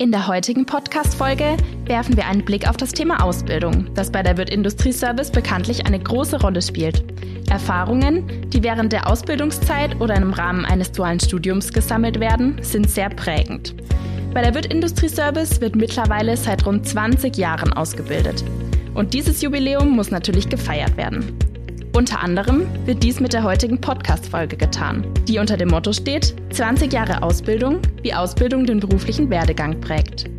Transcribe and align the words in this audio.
In 0.00 0.12
der 0.12 0.26
heutigen 0.28 0.64
Podcast-Folge 0.64 1.58
werfen 1.84 2.16
wir 2.16 2.26
einen 2.26 2.42
Blick 2.42 2.66
auf 2.66 2.78
das 2.78 2.92
Thema 2.92 3.22
Ausbildung, 3.22 3.92
das 3.92 4.10
bei 4.10 4.22
der 4.22 4.38
Wirt 4.38 4.48
Industrieservice 4.48 5.30
bekanntlich 5.30 5.84
eine 5.84 6.00
große 6.00 6.40
Rolle 6.40 6.62
spielt. 6.62 7.04
Erfahrungen, 7.50 8.26
die 8.48 8.62
während 8.62 8.94
der 8.94 9.06
Ausbildungszeit 9.06 10.00
oder 10.00 10.16
im 10.16 10.32
Rahmen 10.32 10.64
eines 10.64 10.90
dualen 10.90 11.20
Studiums 11.20 11.70
gesammelt 11.70 12.18
werden, 12.18 12.56
sind 12.62 12.88
sehr 12.88 13.10
prägend. 13.10 13.74
Bei 14.32 14.40
der 14.40 14.54
Wirt 14.54 14.72
Industrieservice 14.72 15.60
wird 15.60 15.76
mittlerweile 15.76 16.34
seit 16.34 16.64
rund 16.64 16.88
20 16.88 17.36
Jahren 17.36 17.74
ausgebildet. 17.74 18.42
Und 18.94 19.12
dieses 19.12 19.42
Jubiläum 19.42 19.90
muss 19.90 20.10
natürlich 20.10 20.48
gefeiert 20.48 20.96
werden. 20.96 21.36
Unter 21.92 22.20
anderem 22.20 22.68
wird 22.86 23.02
dies 23.02 23.18
mit 23.18 23.32
der 23.32 23.42
heutigen 23.42 23.80
Podcast-Folge 23.80 24.56
getan, 24.56 25.12
die 25.26 25.38
unter 25.38 25.56
dem 25.56 25.68
Motto 25.68 25.92
steht: 25.92 26.36
20 26.52 26.92
Jahre 26.92 27.22
Ausbildung, 27.22 27.80
wie 28.02 28.14
Ausbildung 28.14 28.64
den 28.64 28.78
beruflichen 28.78 29.28
Werdegang 29.28 29.80
prägt. 29.80 30.30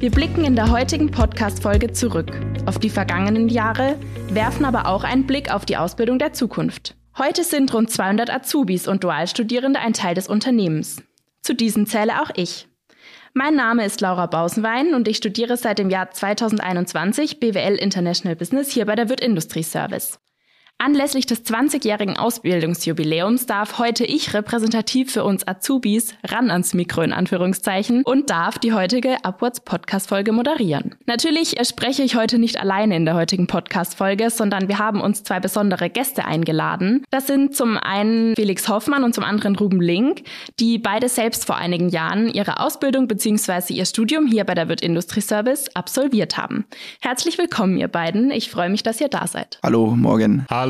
Wir 0.00 0.10
blicken 0.10 0.44
in 0.44 0.56
der 0.56 0.70
heutigen 0.70 1.10
Podcast-Folge 1.10 1.92
zurück 1.92 2.32
auf 2.66 2.78
die 2.78 2.90
vergangenen 2.90 3.48
Jahre, 3.48 3.96
werfen 4.30 4.64
aber 4.64 4.86
auch 4.86 5.04
einen 5.04 5.26
Blick 5.26 5.52
auf 5.52 5.64
die 5.64 5.76
Ausbildung 5.76 6.18
der 6.18 6.32
Zukunft. 6.32 6.96
Heute 7.16 7.44
sind 7.44 7.72
rund 7.72 7.90
200 7.90 8.28
Azubis 8.28 8.88
und 8.88 9.04
Dualstudierende 9.04 9.78
ein 9.78 9.92
Teil 9.92 10.14
des 10.14 10.28
Unternehmens. 10.28 11.02
Zu 11.42 11.54
diesen 11.54 11.86
zähle 11.86 12.20
auch 12.22 12.30
ich. 12.34 12.68
Mein 13.34 13.54
Name 13.54 13.84
ist 13.84 14.00
Laura 14.00 14.26
Bausenwein 14.26 14.94
und 14.94 15.06
ich 15.06 15.18
studiere 15.18 15.56
seit 15.56 15.78
dem 15.78 15.90
Jahr 15.90 16.10
2021 16.10 17.38
BWL 17.38 17.76
International 17.76 18.34
Business 18.34 18.70
hier 18.70 18.84
bei 18.84 18.96
der 18.96 19.08
Wirt 19.08 19.20
Industrie 19.20 19.62
Service. 19.62 20.18
Anlässlich 20.80 21.26
des 21.26 21.44
20-jährigen 21.44 22.16
Ausbildungsjubiläums 22.16 23.46
darf 23.46 23.80
heute 23.80 24.04
ich 24.04 24.32
repräsentativ 24.32 25.12
für 25.12 25.24
uns 25.24 25.46
Azubis 25.46 26.14
ran 26.24 26.52
ans 26.52 26.72
Mikro 26.72 27.02
in 27.02 27.12
Anführungszeichen 27.12 28.04
und 28.04 28.30
darf 28.30 28.60
die 28.60 28.72
heutige 28.72 29.16
Upwards 29.24 29.58
Podcast 29.58 30.08
Folge 30.08 30.30
moderieren. 30.30 30.94
Natürlich 31.06 31.56
spreche 31.66 32.04
ich 32.04 32.14
heute 32.14 32.38
nicht 32.38 32.60
alleine 32.60 32.94
in 32.94 33.04
der 33.06 33.16
heutigen 33.16 33.48
Podcast 33.48 33.96
Folge, 33.96 34.30
sondern 34.30 34.68
wir 34.68 34.78
haben 34.78 35.00
uns 35.00 35.24
zwei 35.24 35.40
besondere 35.40 35.90
Gäste 35.90 36.26
eingeladen. 36.26 37.02
Das 37.10 37.26
sind 37.26 37.56
zum 37.56 37.76
einen 37.76 38.36
Felix 38.36 38.68
Hoffmann 38.68 39.02
und 39.02 39.16
zum 39.16 39.24
anderen 39.24 39.56
Ruben 39.56 39.80
Link, 39.80 40.22
die 40.60 40.78
beide 40.78 41.08
selbst 41.08 41.44
vor 41.44 41.56
einigen 41.56 41.88
Jahren 41.88 42.28
ihre 42.28 42.60
Ausbildung 42.60 43.08
bzw. 43.08 43.74
ihr 43.74 43.84
Studium 43.84 44.28
hier 44.28 44.44
bei 44.44 44.54
der 44.54 44.68
Wirt 44.68 44.82
Industrie 44.82 45.22
Service 45.22 45.74
absolviert 45.74 46.36
haben. 46.36 46.66
Herzlich 47.00 47.36
willkommen 47.36 47.78
ihr 47.78 47.88
beiden. 47.88 48.30
Ich 48.30 48.48
freue 48.48 48.70
mich, 48.70 48.84
dass 48.84 49.00
ihr 49.00 49.08
da 49.08 49.26
seid. 49.26 49.58
Hallo, 49.64 49.96
morgen. 49.96 50.46
Hallo. 50.48 50.67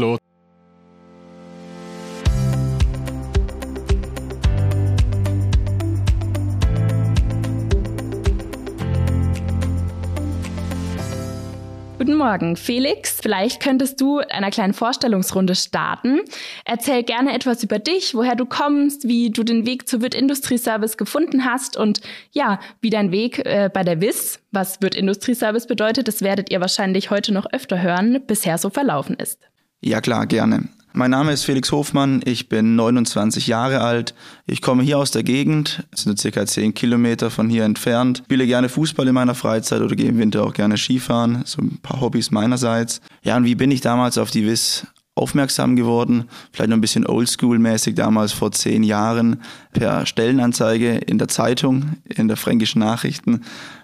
Guten 11.99 12.15
Morgen, 12.15 12.55
Felix. 12.55 13.19
Vielleicht 13.21 13.61
könntest 13.61 14.01
du 14.01 14.19
einer 14.19 14.53
kleinen 14.53 14.73
Vorstellungsrunde 14.73 15.57
starten. 15.57 16.21
Erzähl 16.65 17.03
gerne 17.03 17.35
etwas 17.35 17.65
über 17.65 17.81
dich, 17.81 18.15
woher 18.15 18.37
du 18.37 18.47
kommst, 18.47 19.09
wie 19.09 19.31
du 19.31 19.43
den 19.43 19.67
Weg 19.67 19.89
zur 19.89 20.01
Wirt 20.01 20.15
Industrie 20.15 20.59
Service 20.59 20.97
gefunden 20.97 21.45
hast 21.45 21.77
und 21.77 22.01
ja, 22.31 22.61
wie 22.81 22.91
dein 22.91 23.11
Weg 23.11 23.45
äh, 23.45 23.69
bei 23.75 23.83
der 23.83 24.01
WIS, 24.01 24.39
was 24.53 24.81
Wirt 24.81 24.95
Industrie 24.95 25.35
Service 25.35 25.67
bedeutet, 25.67 26.07
das 26.07 26.23
werdet 26.23 26.53
ihr 26.53 26.61
wahrscheinlich 26.61 27.11
heute 27.11 27.35
noch 27.35 27.47
öfter 27.53 27.83
hören, 27.83 28.23
bisher 28.29 28.59
so 28.59 28.71
verlaufen 28.71 29.17
ist. 29.17 29.41
Ja 29.81 30.01
klar, 30.01 30.27
gerne. 30.27 30.69
Mein 30.94 31.11
Name 31.11 31.33
ist 31.33 31.44
Felix 31.44 31.70
Hofmann, 31.70 32.22
ich 32.25 32.48
bin 32.48 32.75
29 32.75 33.47
Jahre 33.47 33.83
alt. 33.83 34.14
Ich 34.47 34.62
komme 34.62 34.83
hier 34.83 34.98
aus 34.98 35.11
der 35.11 35.22
Gegend, 35.22 35.86
es 35.92 36.03
sind 36.03 36.19
circa 36.19 36.47
10 36.47 36.72
Kilometer 36.72 37.30
von 37.30 37.50
hier 37.50 37.64
entfernt. 37.64 38.22
Spiele 38.25 38.47
gerne 38.47 38.70
Fußball 38.70 39.06
in 39.06 39.14
meiner 39.14 39.34
Freizeit 39.34 39.83
oder 39.83 39.95
gehe 39.95 40.08
im 40.08 40.19
Winter 40.19 40.45
auch 40.45 40.55
gerne 40.55 40.78
Skifahren, 40.78 41.42
so 41.45 41.61
ein 41.61 41.78
paar 41.83 42.00
Hobbys 42.00 42.30
meinerseits. 42.30 43.03
Ja, 43.22 43.36
und 43.36 43.45
wie 43.45 43.55
bin 43.55 43.70
ich 43.70 43.83
damals 43.83 44.17
auf 44.17 44.30
die 44.30 44.47
WIS 44.47 44.86
aufmerksam 45.14 45.77
geworden? 45.77 46.24
Vielleicht 46.52 46.70
noch 46.70 46.79
ein 46.79 46.80
bisschen 46.80 47.07
oldschool-mäßig 47.07 47.95
damals 47.95 48.33
vor 48.33 48.51
zehn 48.52 48.83
Jahren 48.83 49.42
per 49.73 50.07
Stellenanzeige 50.07 50.96
in 50.96 51.18
der 51.18 51.29
Zeitung, 51.29 51.96
in 52.08 52.29
der 52.29 52.39
Fränkischen 52.39 52.80
Nachrichten 52.80 53.42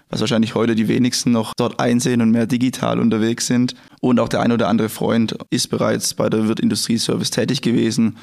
was 0.09 0.19
wahrscheinlich 0.19 0.55
heute 0.55 0.75
die 0.75 0.87
wenigsten 0.87 1.31
noch 1.31 1.53
dort 1.55 1.79
einsehen 1.79 2.21
und 2.21 2.31
mehr 2.31 2.45
digital 2.45 2.99
unterwegs 2.99 3.47
sind. 3.47 3.75
Und 4.01 4.19
auch 4.19 4.29
der 4.29 4.41
ein 4.41 4.51
oder 4.51 4.67
andere 4.67 4.89
Freund 4.89 5.37
ist 5.49 5.69
bereits 5.69 6.13
bei 6.13 6.29
der 6.29 6.47
Wirt 6.47 6.59
Industrieservice 6.59 7.31
tätig 7.31 7.61
gewesen. 7.61 8.17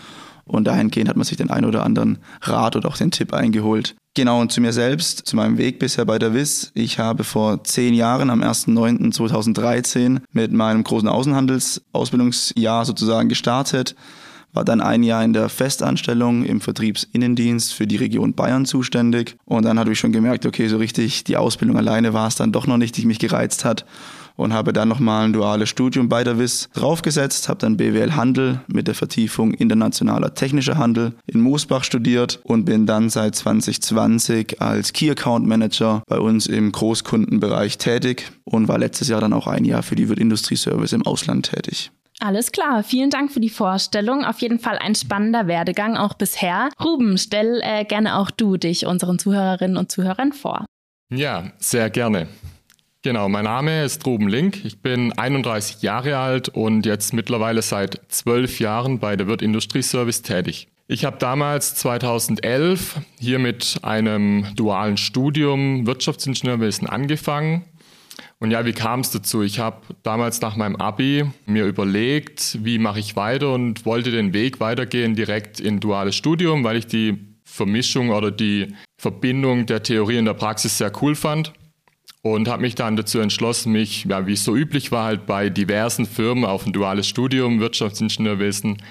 Und 0.44 0.66
dahingehend 0.66 1.08
hat 1.08 1.16
man 1.16 1.24
sich 1.24 1.36
den 1.36 1.50
ein 1.50 1.64
oder 1.64 1.84
anderen 1.84 2.18
Rat 2.40 2.76
oder 2.76 2.88
auch 2.88 2.96
den 2.96 3.10
Tipp 3.10 3.32
eingeholt. 3.32 3.94
Genau, 4.14 4.40
und 4.40 4.52
zu 4.52 4.60
mir 4.60 4.72
selbst, 4.72 5.26
zu 5.26 5.36
meinem 5.36 5.56
Weg 5.56 5.78
bisher 5.78 6.04
bei 6.04 6.18
der 6.18 6.34
WIS. 6.34 6.72
Ich 6.74 6.98
habe 6.98 7.24
vor 7.24 7.64
zehn 7.64 7.94
Jahren, 7.94 8.28
am 8.28 8.42
1.9.2013, 8.42 10.20
mit 10.32 10.52
meinem 10.52 10.84
großen 10.84 11.08
Außenhandelsausbildungsjahr 11.08 12.84
sozusagen 12.84 13.28
gestartet 13.28 13.94
war 14.52 14.64
dann 14.64 14.80
ein 14.80 15.02
Jahr 15.02 15.24
in 15.24 15.32
der 15.32 15.48
Festanstellung 15.48 16.44
im 16.44 16.60
Vertriebsinnendienst 16.60 17.72
für 17.74 17.86
die 17.86 17.96
Region 17.96 18.34
Bayern 18.34 18.66
zuständig. 18.66 19.36
Und 19.44 19.64
dann 19.64 19.78
habe 19.78 19.92
ich 19.92 19.98
schon 19.98 20.12
gemerkt, 20.12 20.46
okay, 20.46 20.68
so 20.68 20.76
richtig 20.76 21.24
die 21.24 21.36
Ausbildung 21.36 21.76
alleine 21.76 22.12
war 22.12 22.28
es 22.28 22.36
dann 22.36 22.52
doch 22.52 22.66
noch 22.66 22.76
nicht, 22.76 22.96
die 22.96 23.06
mich 23.06 23.18
gereizt 23.18 23.64
hat. 23.64 23.84
Und 24.34 24.54
habe 24.54 24.72
dann 24.72 24.88
nochmal 24.88 25.26
ein 25.26 25.34
duales 25.34 25.68
Studium 25.68 26.08
bei 26.08 26.24
der 26.24 26.38
WIS 26.38 26.70
draufgesetzt, 26.72 27.50
habe 27.50 27.60
dann 27.60 27.76
BWL 27.76 28.16
Handel 28.16 28.60
mit 28.66 28.88
der 28.88 28.94
Vertiefung 28.94 29.52
internationaler 29.52 30.32
technischer 30.32 30.78
Handel 30.78 31.12
in 31.26 31.42
Moosbach 31.42 31.84
studiert 31.84 32.40
und 32.42 32.64
bin 32.64 32.86
dann 32.86 33.10
seit 33.10 33.36
2020 33.36 34.62
als 34.62 34.94
Key 34.94 35.10
Account 35.10 35.46
Manager 35.46 36.02
bei 36.08 36.18
uns 36.18 36.46
im 36.46 36.72
Großkundenbereich 36.72 37.76
tätig 37.76 38.32
und 38.44 38.68
war 38.68 38.78
letztes 38.78 39.08
Jahr 39.08 39.20
dann 39.20 39.34
auch 39.34 39.46
ein 39.46 39.66
Jahr 39.66 39.82
für 39.82 39.96
die 39.96 40.08
Wirt 40.08 40.18
Industrie 40.18 40.56
Service 40.56 40.94
im 40.94 41.04
Ausland 41.04 41.50
tätig. 41.50 41.92
Alles 42.24 42.52
klar, 42.52 42.84
vielen 42.84 43.10
Dank 43.10 43.32
für 43.32 43.40
die 43.40 43.50
Vorstellung. 43.50 44.24
Auf 44.24 44.38
jeden 44.38 44.60
Fall 44.60 44.78
ein 44.78 44.94
spannender 44.94 45.48
Werdegang 45.48 45.96
auch 45.96 46.14
bisher. 46.14 46.68
Ruben, 46.80 47.18
stell 47.18 47.60
äh, 47.64 47.84
gerne 47.84 48.16
auch 48.16 48.30
du 48.30 48.56
dich 48.56 48.86
unseren 48.86 49.18
Zuhörerinnen 49.18 49.76
und 49.76 49.90
Zuhörern 49.90 50.32
vor. 50.32 50.64
Ja, 51.10 51.50
sehr 51.58 51.90
gerne. 51.90 52.28
Genau, 53.02 53.28
mein 53.28 53.46
Name 53.46 53.82
ist 53.82 54.06
Ruben 54.06 54.28
Link. 54.28 54.64
Ich 54.64 54.78
bin 54.78 55.12
31 55.12 55.82
Jahre 55.82 56.16
alt 56.18 56.48
und 56.48 56.86
jetzt 56.86 57.12
mittlerweile 57.12 57.60
seit 57.60 58.00
zwölf 58.06 58.60
Jahren 58.60 59.00
bei 59.00 59.16
der 59.16 59.26
Wirt 59.26 59.42
Industrieservice 59.42 60.22
tätig. 60.22 60.68
Ich 60.86 61.04
habe 61.04 61.16
damals 61.18 61.74
2011 61.74 63.00
hier 63.18 63.40
mit 63.40 63.80
einem 63.82 64.46
dualen 64.54 64.96
Studium 64.96 65.88
Wirtschaftsingenieurwesen 65.88 66.88
angefangen 66.88 67.64
und 68.42 68.50
ja, 68.50 68.66
wie 68.66 68.72
kam 68.72 69.00
es 69.00 69.12
dazu? 69.12 69.42
Ich 69.42 69.60
habe 69.60 69.82
damals 70.02 70.40
nach 70.40 70.56
meinem 70.56 70.74
Abi 70.74 71.24
mir 71.46 71.64
überlegt, 71.64 72.58
wie 72.64 72.80
mache 72.80 72.98
ich 72.98 73.14
weiter 73.14 73.54
und 73.54 73.86
wollte 73.86 74.10
den 74.10 74.32
Weg 74.32 74.58
weitergehen 74.58 75.14
direkt 75.14 75.60
in 75.60 75.78
duales 75.78 76.16
Studium, 76.16 76.64
weil 76.64 76.76
ich 76.76 76.88
die 76.88 77.18
Vermischung 77.44 78.10
oder 78.10 78.32
die 78.32 78.74
Verbindung 78.98 79.66
der 79.66 79.84
Theorie 79.84 80.18
und 80.18 80.24
der 80.24 80.34
Praxis 80.34 80.76
sehr 80.76 80.90
cool 81.00 81.14
fand 81.14 81.52
und 82.22 82.48
habe 82.48 82.62
mich 82.62 82.74
dann 82.74 82.96
dazu 82.96 83.20
entschlossen, 83.20 83.70
mich, 83.70 84.06
ja, 84.06 84.26
wie 84.26 84.32
es 84.32 84.42
so 84.42 84.56
üblich 84.56 84.90
war, 84.90 85.04
halt 85.04 85.24
bei 85.24 85.48
diversen 85.48 86.04
Firmen 86.04 86.44
auf 86.44 86.66
ein 86.66 86.72
duales 86.72 87.06
Studium 87.06 87.60
Wirtschaftsingenieurwesen 87.60 88.82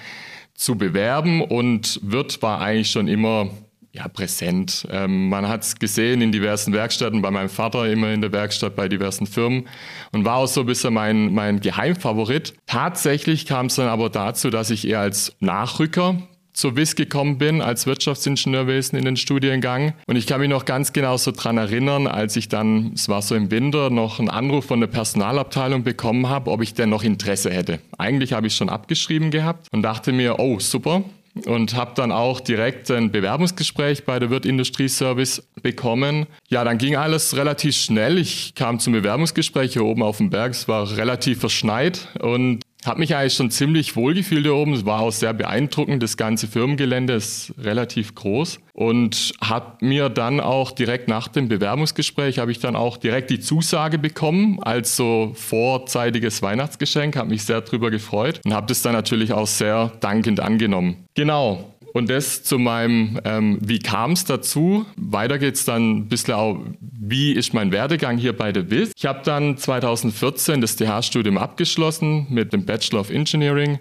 zu 0.54 0.76
bewerben 0.76 1.42
und 1.42 2.00
Wirt 2.02 2.40
war 2.40 2.62
eigentlich 2.62 2.90
schon 2.90 3.06
immer 3.06 3.50
ja, 3.92 4.08
präsent. 4.08 4.86
Ähm, 4.90 5.28
man 5.28 5.46
hat 5.48 5.62
es 5.62 5.74
gesehen 5.76 6.22
in 6.22 6.32
diversen 6.32 6.72
Werkstätten, 6.72 7.20
bei 7.20 7.30
meinem 7.30 7.50
Vater 7.50 7.90
immer 7.90 8.10
in 8.10 8.22
der 8.22 8.32
Werkstatt, 8.32 8.74
bei 8.74 8.88
diversen 8.88 9.26
Firmen 9.26 9.68
und 10.12 10.24
war 10.24 10.36
auch 10.36 10.46
so 10.46 10.60
ein 10.60 10.66
bisschen 10.66 10.94
mein, 10.94 11.32
mein 11.34 11.60
Geheimfavorit. 11.60 12.54
Tatsächlich 12.66 13.44
kam 13.44 13.66
es 13.66 13.74
dann 13.74 13.88
aber 13.88 14.08
dazu, 14.08 14.48
dass 14.48 14.70
ich 14.70 14.88
eher 14.88 15.00
als 15.00 15.36
Nachrücker 15.40 16.16
zur 16.54 16.76
WIS 16.76 16.96
gekommen 16.96 17.38
bin 17.38 17.62
als 17.62 17.86
Wirtschaftsingenieurwesen 17.86 18.98
in 18.98 19.04
den 19.04 19.16
Studiengang. 19.16 19.94
Und 20.06 20.16
ich 20.16 20.26
kann 20.26 20.40
mich 20.40 20.50
noch 20.50 20.64
ganz 20.64 20.92
genau 20.92 21.16
so 21.16 21.30
dran 21.30 21.56
erinnern, 21.56 22.06
als 22.06 22.36
ich 22.36 22.48
dann, 22.48 22.92
es 22.94 23.08
war 23.08 23.22
so 23.22 23.34
im 23.34 23.50
Winter, 23.50 23.90
noch 23.90 24.18
einen 24.18 24.28
Anruf 24.28 24.66
von 24.66 24.80
der 24.80 24.86
Personalabteilung 24.86 25.82
bekommen 25.82 26.28
habe, 26.28 26.50
ob 26.50 26.62
ich 26.62 26.74
denn 26.74 26.90
noch 26.90 27.04
Interesse 27.04 27.50
hätte. 27.50 27.78
Eigentlich 27.96 28.32
habe 28.32 28.46
ich 28.46 28.54
schon 28.54 28.68
abgeschrieben 28.68 29.30
gehabt 29.30 29.68
und 29.72 29.82
dachte 29.82 30.12
mir, 30.12 30.38
oh 30.38 30.60
super, 30.60 31.02
und 31.46 31.74
habe 31.74 31.92
dann 31.94 32.12
auch 32.12 32.40
direkt 32.40 32.90
ein 32.90 33.10
Bewerbungsgespräch 33.10 34.04
bei 34.04 34.18
der 34.18 34.30
Wirt 34.30 34.44
Industrie 34.44 34.88
Service 34.88 35.42
bekommen. 35.62 36.26
Ja, 36.48 36.64
dann 36.64 36.78
ging 36.78 36.96
alles 36.96 37.36
relativ 37.36 37.74
schnell. 37.76 38.18
Ich 38.18 38.54
kam 38.54 38.78
zum 38.78 38.92
Bewerbungsgespräch 38.92 39.72
hier 39.72 39.84
oben 39.84 40.02
auf 40.02 40.18
dem 40.18 40.30
Berg. 40.30 40.52
Es 40.52 40.68
war 40.68 40.96
relativ 40.96 41.40
verschneit 41.40 42.08
und 42.20 42.60
habe 42.84 43.00
mich 43.00 43.14
eigentlich 43.14 43.34
schon 43.34 43.50
ziemlich 43.50 43.96
wohl 43.96 44.14
gefühlt 44.14 44.44
hier 44.44 44.54
oben. 44.54 44.74
Es 44.74 44.84
war 44.84 45.00
auch 45.00 45.12
sehr 45.12 45.32
beeindruckend. 45.32 46.02
Das 46.02 46.16
ganze 46.16 46.48
Firmengelände 46.48 47.14
ist 47.14 47.54
relativ 47.58 48.14
groß 48.14 48.60
und 48.74 49.32
habe 49.40 49.84
mir 49.84 50.08
dann 50.08 50.40
auch 50.40 50.72
direkt 50.72 51.08
nach 51.08 51.28
dem 51.28 51.48
Bewerbungsgespräch 51.48 52.38
habe 52.38 52.50
ich 52.50 52.58
dann 52.58 52.76
auch 52.76 52.96
direkt 52.96 53.30
die 53.30 53.40
Zusage 53.40 53.98
bekommen 53.98 54.60
als 54.62 54.96
so 54.96 55.32
vorzeitiges 55.34 56.42
Weihnachtsgeschenk. 56.42 57.16
Habe 57.16 57.30
mich 57.30 57.44
sehr 57.44 57.60
drüber 57.60 57.90
gefreut 57.90 58.40
und 58.44 58.54
habe 58.54 58.66
das 58.66 58.82
dann 58.82 58.92
natürlich 58.92 59.32
auch 59.32 59.46
sehr 59.46 59.92
dankend 60.00 60.40
angenommen. 60.40 61.04
Genau. 61.14 61.72
Und 61.92 62.08
das 62.08 62.42
zu 62.42 62.58
meinem, 62.58 63.20
ähm, 63.24 63.58
wie 63.60 63.78
kam 63.78 64.12
es 64.12 64.24
dazu? 64.24 64.86
Weiter 64.96 65.38
geht 65.38 65.56
es 65.56 65.64
dann 65.64 65.98
ein 65.98 66.08
bisschen 66.08 66.34
auch, 66.34 66.58
wie 66.80 67.32
ist 67.32 67.52
mein 67.52 67.70
Werdegang 67.70 68.16
hier 68.16 68.34
bei 68.34 68.50
der 68.50 68.70
WIS? 68.70 68.92
Ich 68.96 69.04
habe 69.04 69.20
dann 69.24 69.58
2014 69.58 70.60
das 70.60 70.76
DH-Studium 70.76 71.36
abgeschlossen 71.36 72.26
mit 72.30 72.52
dem 72.52 72.64
Bachelor 72.64 73.00
of 73.00 73.10
Engineering, 73.10 73.78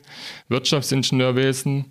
Wirtschaftsingenieurwesen 0.49 1.85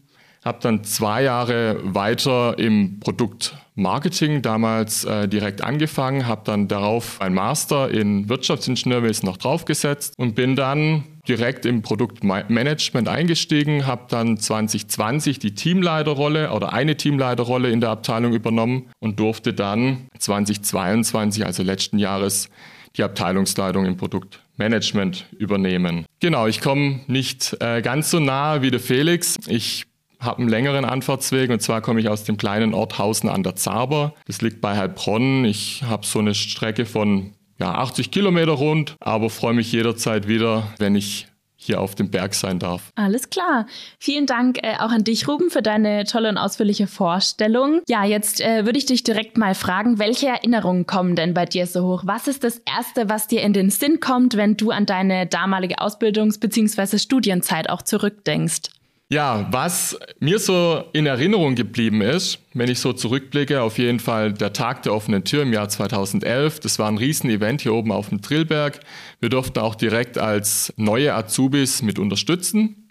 habe 0.45 0.59
dann 0.63 0.85
zwei 0.85 1.23
Jahre 1.25 1.79
weiter 1.83 2.59
im 2.59 2.99
Produktmarketing 3.01 4.43
damals 4.43 5.05
äh, 5.05 5.29
direkt 5.29 5.63
angefangen, 5.63 6.27
habe 6.27 6.43
dann 6.45 6.67
darauf 6.67 7.21
ein 7.21 7.35
Master 7.35 7.91
in 7.91 8.29
Wirtschaftsingenieurwesen 8.29 9.27
noch 9.27 9.37
draufgesetzt 9.37 10.15
und 10.17 10.35
bin 10.35 10.57
dann 10.57 11.05
direkt 11.29 11.67
im 11.67 11.83
Produktmanagement 11.83 13.09
eingestiegen, 13.09 13.87
habe 13.87 14.07
dann 14.09 14.39
2020 14.39 15.39
die 15.39 15.55
Teamleiterrolle 15.55 16.53
oder 16.53 16.73
eine 16.73 16.97
Teamleiterrolle 16.97 17.71
in 17.71 17.81
der 17.81 17.91
Abteilung 17.91 18.33
übernommen 18.33 18.91
und 19.01 19.19
durfte 19.21 19.53
dann 19.53 20.09
2022, 20.19 21.47
also 21.47 21.63
letzten 21.63 21.99
Jahres, 21.99 22.49
die 22.97 23.03
Abteilungsleitung 23.03 23.87
im 23.87 23.97
Produktmanagement 23.97 25.27
übernehmen. 25.39 26.07
Genau, 26.21 26.47
ich 26.47 26.61
komme 26.61 27.01
nicht 27.07 27.57
äh, 27.61 27.83
ganz 27.83 28.11
so 28.11 28.19
nahe 28.19 28.63
wie 28.63 28.71
der 28.71 28.81
Felix. 28.81 29.37
Ich 29.47 29.85
habe 30.19 30.41
einen 30.41 30.49
längeren 30.49 30.85
Anfahrtsweg 30.85 31.51
und 31.51 31.63
zwar 31.63 31.81
komme 31.81 32.01
ich 32.01 32.09
aus 32.09 32.25
dem 32.25 32.37
kleinen 32.37 32.75
Ort 32.75 32.99
Hausen 32.99 33.29
an 33.29 33.43
der 33.43 33.57
Zaber. 33.57 34.15
Das 34.27 34.43
liegt 34.43 34.61
bei 34.61 34.77
Heilbronn. 34.77 35.45
Ich 35.45 35.83
habe 35.85 36.05
so 36.05 36.19
eine 36.19 36.35
Strecke 36.35 36.85
von 36.85 37.33
ja, 37.61 37.75
80 37.75 38.11
Kilometer 38.11 38.53
rund, 38.53 38.97
aber 39.01 39.31
freue 39.31 39.55
mich 39.55 39.71
jederzeit 39.73 40.27
wieder, 40.27 40.73
wenn 40.79 40.95
ich 40.95 41.27
hier 41.63 41.81
auf 41.81 41.95
dem 41.95 42.11
Berg 42.11 42.35
sein 42.35 42.59
darf. 42.59 42.91
Alles 42.95 43.29
klar. 43.29 43.67
Vielen 43.99 44.25
Dank 44.25 44.59
äh, 44.63 44.77
auch 44.77 44.91
an 44.91 45.05
dich, 45.05 45.29
Ruben, 45.29 45.51
für 45.51 45.61
deine 45.61 46.05
tolle 46.05 46.31
und 46.31 46.39
ausführliche 46.39 46.87
Vorstellung. 46.87 47.83
Ja, 47.87 48.03
jetzt 48.05 48.41
äh, 48.41 48.65
würde 48.65 48.79
ich 48.79 48.87
dich 48.87 49.05
direkt 49.05 49.37
mal 49.37 49.55
fragen, 49.55 49.99
welche 49.99 50.29
Erinnerungen 50.29 50.87
kommen 50.87 51.17
denn 51.17 51.35
bei 51.35 51.45
dir 51.45 51.67
so 51.67 51.87
hoch? 51.87 52.03
Was 52.07 52.29
ist 52.29 52.45
das 52.45 52.63
Erste, 52.65 53.11
was 53.11 53.29
dir 53.29 53.43
in 53.43 53.53
den 53.53 53.69
Sinn 53.69 54.01
kommt, 54.01 54.39
wenn 54.39 54.57
du 54.57 54.71
an 54.71 54.87
deine 54.87 55.27
damalige 55.27 55.81
Ausbildungs- 55.81 56.41
bzw. 56.41 56.97
Studienzeit 56.97 57.69
auch 57.69 57.83
zurückdenkst? 57.83 58.71
Ja, 59.13 59.49
was 59.51 59.99
mir 60.21 60.39
so 60.39 60.85
in 60.93 61.05
Erinnerung 61.05 61.57
geblieben 61.57 62.01
ist, 62.01 62.39
wenn 62.55 62.71
ich 62.71 62.79
so 62.79 62.93
zurückblicke, 62.93 63.61
auf 63.61 63.77
jeden 63.77 63.99
Fall 63.99 64.33
der 64.33 64.53
Tag 64.53 64.85
der 64.85 64.95
offenen 64.95 65.25
Tür 65.25 65.43
im 65.43 65.53
Jahr 65.53 65.69
2011. 65.69 66.61
Das 66.61 66.79
war 66.79 66.87
ein 66.87 66.97
Riesenevent 66.97 67.63
hier 67.63 67.75
oben 67.75 67.91
auf 67.91 68.11
dem 68.11 68.23
Trillberg. 68.23 68.79
Wir 69.19 69.29
durften 69.29 69.59
auch 69.59 69.75
direkt 69.75 70.17
als 70.17 70.73
neue 70.77 71.13
Azubis 71.13 71.83
mit 71.83 71.99
unterstützen. 71.99 72.89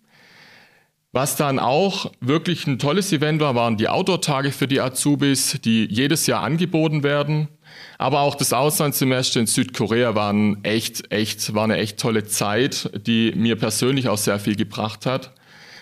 Was 1.13 1.37
dann 1.37 1.57
auch 1.57 2.11
wirklich 2.19 2.67
ein 2.67 2.79
tolles 2.79 3.13
Event 3.13 3.39
war, 3.39 3.55
waren 3.55 3.77
die 3.77 3.87
Outdoor-Tage 3.87 4.51
für 4.51 4.67
die 4.67 4.81
Azubis, 4.81 5.57
die 5.63 5.85
jedes 5.89 6.27
Jahr 6.27 6.43
angeboten 6.43 7.01
werden. 7.01 7.47
Aber 7.97 8.19
auch 8.19 8.35
das 8.35 8.51
Auslandssemester 8.51 9.39
in 9.39 9.47
Südkorea 9.47 10.15
war, 10.15 10.35
echt, 10.63 11.13
echt, 11.13 11.53
war 11.55 11.63
eine 11.63 11.77
echt 11.77 11.97
tolle 11.97 12.25
Zeit, 12.25 12.91
die 13.07 13.31
mir 13.37 13.55
persönlich 13.55 14.09
auch 14.09 14.17
sehr 14.17 14.37
viel 14.37 14.57
gebracht 14.57 15.05
hat. 15.05 15.33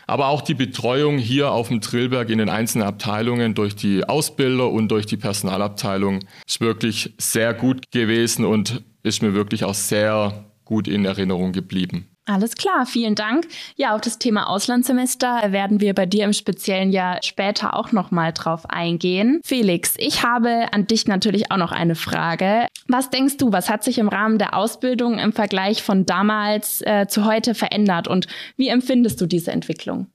Aber 0.07 0.30
auch 0.30 0.42
die 0.42 0.54
Betreuung 0.54 1.18
hier 1.18 1.51
auf 1.51 1.68
dem 1.68 1.81
Trillberg 1.81 2.30
in 2.30 2.38
den 2.38 2.50
einzelnen 2.50 2.88
Abteilungen 2.88 3.54
durch 3.54 3.75
die 3.75 4.06
Ausbilder 4.06 4.71
und 4.71 4.88
durch 4.88 5.06
die 5.06 5.18
Personalabteilung 5.18 6.21
ist 6.48 6.62
wirklich 6.62 7.13
sehr 7.18 7.54
gut 7.54 7.92
gewesen 7.92 8.45
und 8.45 8.83
ist 9.04 9.21
mir 9.21 9.33
wirklich 9.33 9.65
auch 9.65 9.74
sehr 9.74 10.45
gut 10.63 10.88
in 10.88 11.04
Erinnerung 11.04 11.51
geblieben. 11.51 12.07
Alles 12.30 12.56
klar, 12.56 12.86
vielen 12.86 13.16
Dank. 13.16 13.48
Ja, 13.78 13.96
auf 13.96 14.02
das 14.02 14.20
Thema 14.20 14.50
Auslandssemester 14.50 15.54
werden 15.54 15.80
wir 15.80 15.94
bei 15.94 16.06
dir 16.06 16.26
im 16.26 16.34
speziellen 16.34 16.92
Jahr 16.92 17.20
später 17.24 17.74
auch 17.74 17.94
noch 17.94 18.12
mal 18.12 18.34
drauf 18.34 18.70
eingehen. 18.70 19.40
Felix, 19.46 19.94
ich 19.98 20.24
habe 20.24 20.68
an 20.74 20.88
dich 20.88 21.08
natürlich 21.08 21.52
auch 21.52 21.58
noch 21.58 21.72
eine 21.72 21.96
Frage. 21.96 22.68
Was 22.90 23.10
denkst 23.10 23.38
du, 23.38 23.54
was 23.54 23.70
hat 23.70 23.86
sich 23.86 23.98
im 23.98 24.10
Rahmen 24.10 24.40
der 24.40 24.56
Ausbildung 24.56 25.20
im 25.20 25.32
Vergleich 25.32 25.82
von 25.82 26.06
damals 26.06 26.82
äh, 26.82 27.08
zu 27.08 27.24
heute 27.24 27.56
verändert 27.56 28.10
und 28.10 28.28
wie 28.58 28.68
empfindest 28.68 29.22
du 29.22 29.26
diese 29.26 29.52
Entwicklung? 29.52 30.08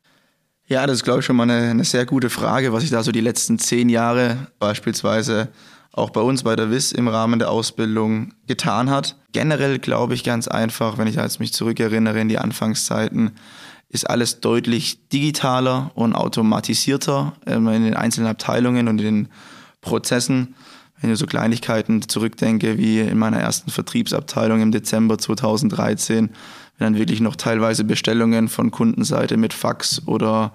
Ja, 0.67 0.87
das 0.87 0.97
ist, 0.97 1.05
glaube 1.05 1.20
ich, 1.20 1.25
schon 1.25 1.37
mal 1.37 1.44
eine, 1.44 1.70
eine 1.70 1.85
sehr 1.85 2.05
gute 2.05 2.29
Frage, 2.29 2.75
was 2.75 2.82
sich 2.82 2.91
da 2.91 3.03
so 3.03 3.11
die 3.11 3.20
letzten 3.23 3.59
zehn 3.59 3.88
Jahre 3.88 4.49
beispielsweise 4.59 5.49
auch 5.92 6.10
bei 6.10 6.20
uns 6.22 6.42
bei 6.42 6.56
der 6.56 6.70
WIS 6.70 6.92
im 6.92 7.06
Rahmen 7.06 7.38
der 7.38 7.50
Ausbildung 7.50 8.32
getan 8.46 8.90
hat. 8.90 9.16
Generell 9.32 9.78
glaube 9.78 10.14
ich 10.14 10.24
ganz 10.24 10.48
einfach, 10.48 10.98
wenn 10.98 11.06
ich 11.06 11.16
jetzt 11.16 11.38
mich 11.38 11.52
zurückerinnere 11.52 12.18
in 12.18 12.28
die 12.28 12.38
Anfangszeiten, 12.38 13.32
ist 13.90 14.08
alles 14.08 14.40
deutlich 14.40 15.06
digitaler 15.10 15.90
und 15.94 16.14
automatisierter 16.14 17.34
ähm, 17.46 17.68
in 17.68 17.84
den 17.84 17.94
einzelnen 17.94 18.28
Abteilungen 18.28 18.88
und 18.88 18.98
in 19.00 19.04
den 19.04 19.28
Prozessen. 19.82 20.54
Wenn 21.00 21.12
ich 21.12 21.18
so 21.18 21.26
Kleinigkeiten 21.26 22.08
zurückdenke, 22.08 22.78
wie 22.78 23.00
in 23.00 23.18
meiner 23.18 23.40
ersten 23.40 23.70
Vertriebsabteilung 23.70 24.62
im 24.62 24.72
Dezember 24.72 25.18
2013, 25.18 26.30
wenn 26.78 26.94
dann 26.94 26.96
wirklich 26.96 27.20
noch 27.20 27.36
teilweise 27.36 27.84
Bestellungen 27.84 28.48
von 28.48 28.70
Kundenseite 28.70 29.36
mit 29.36 29.52
Fax 29.52 30.02
oder 30.06 30.52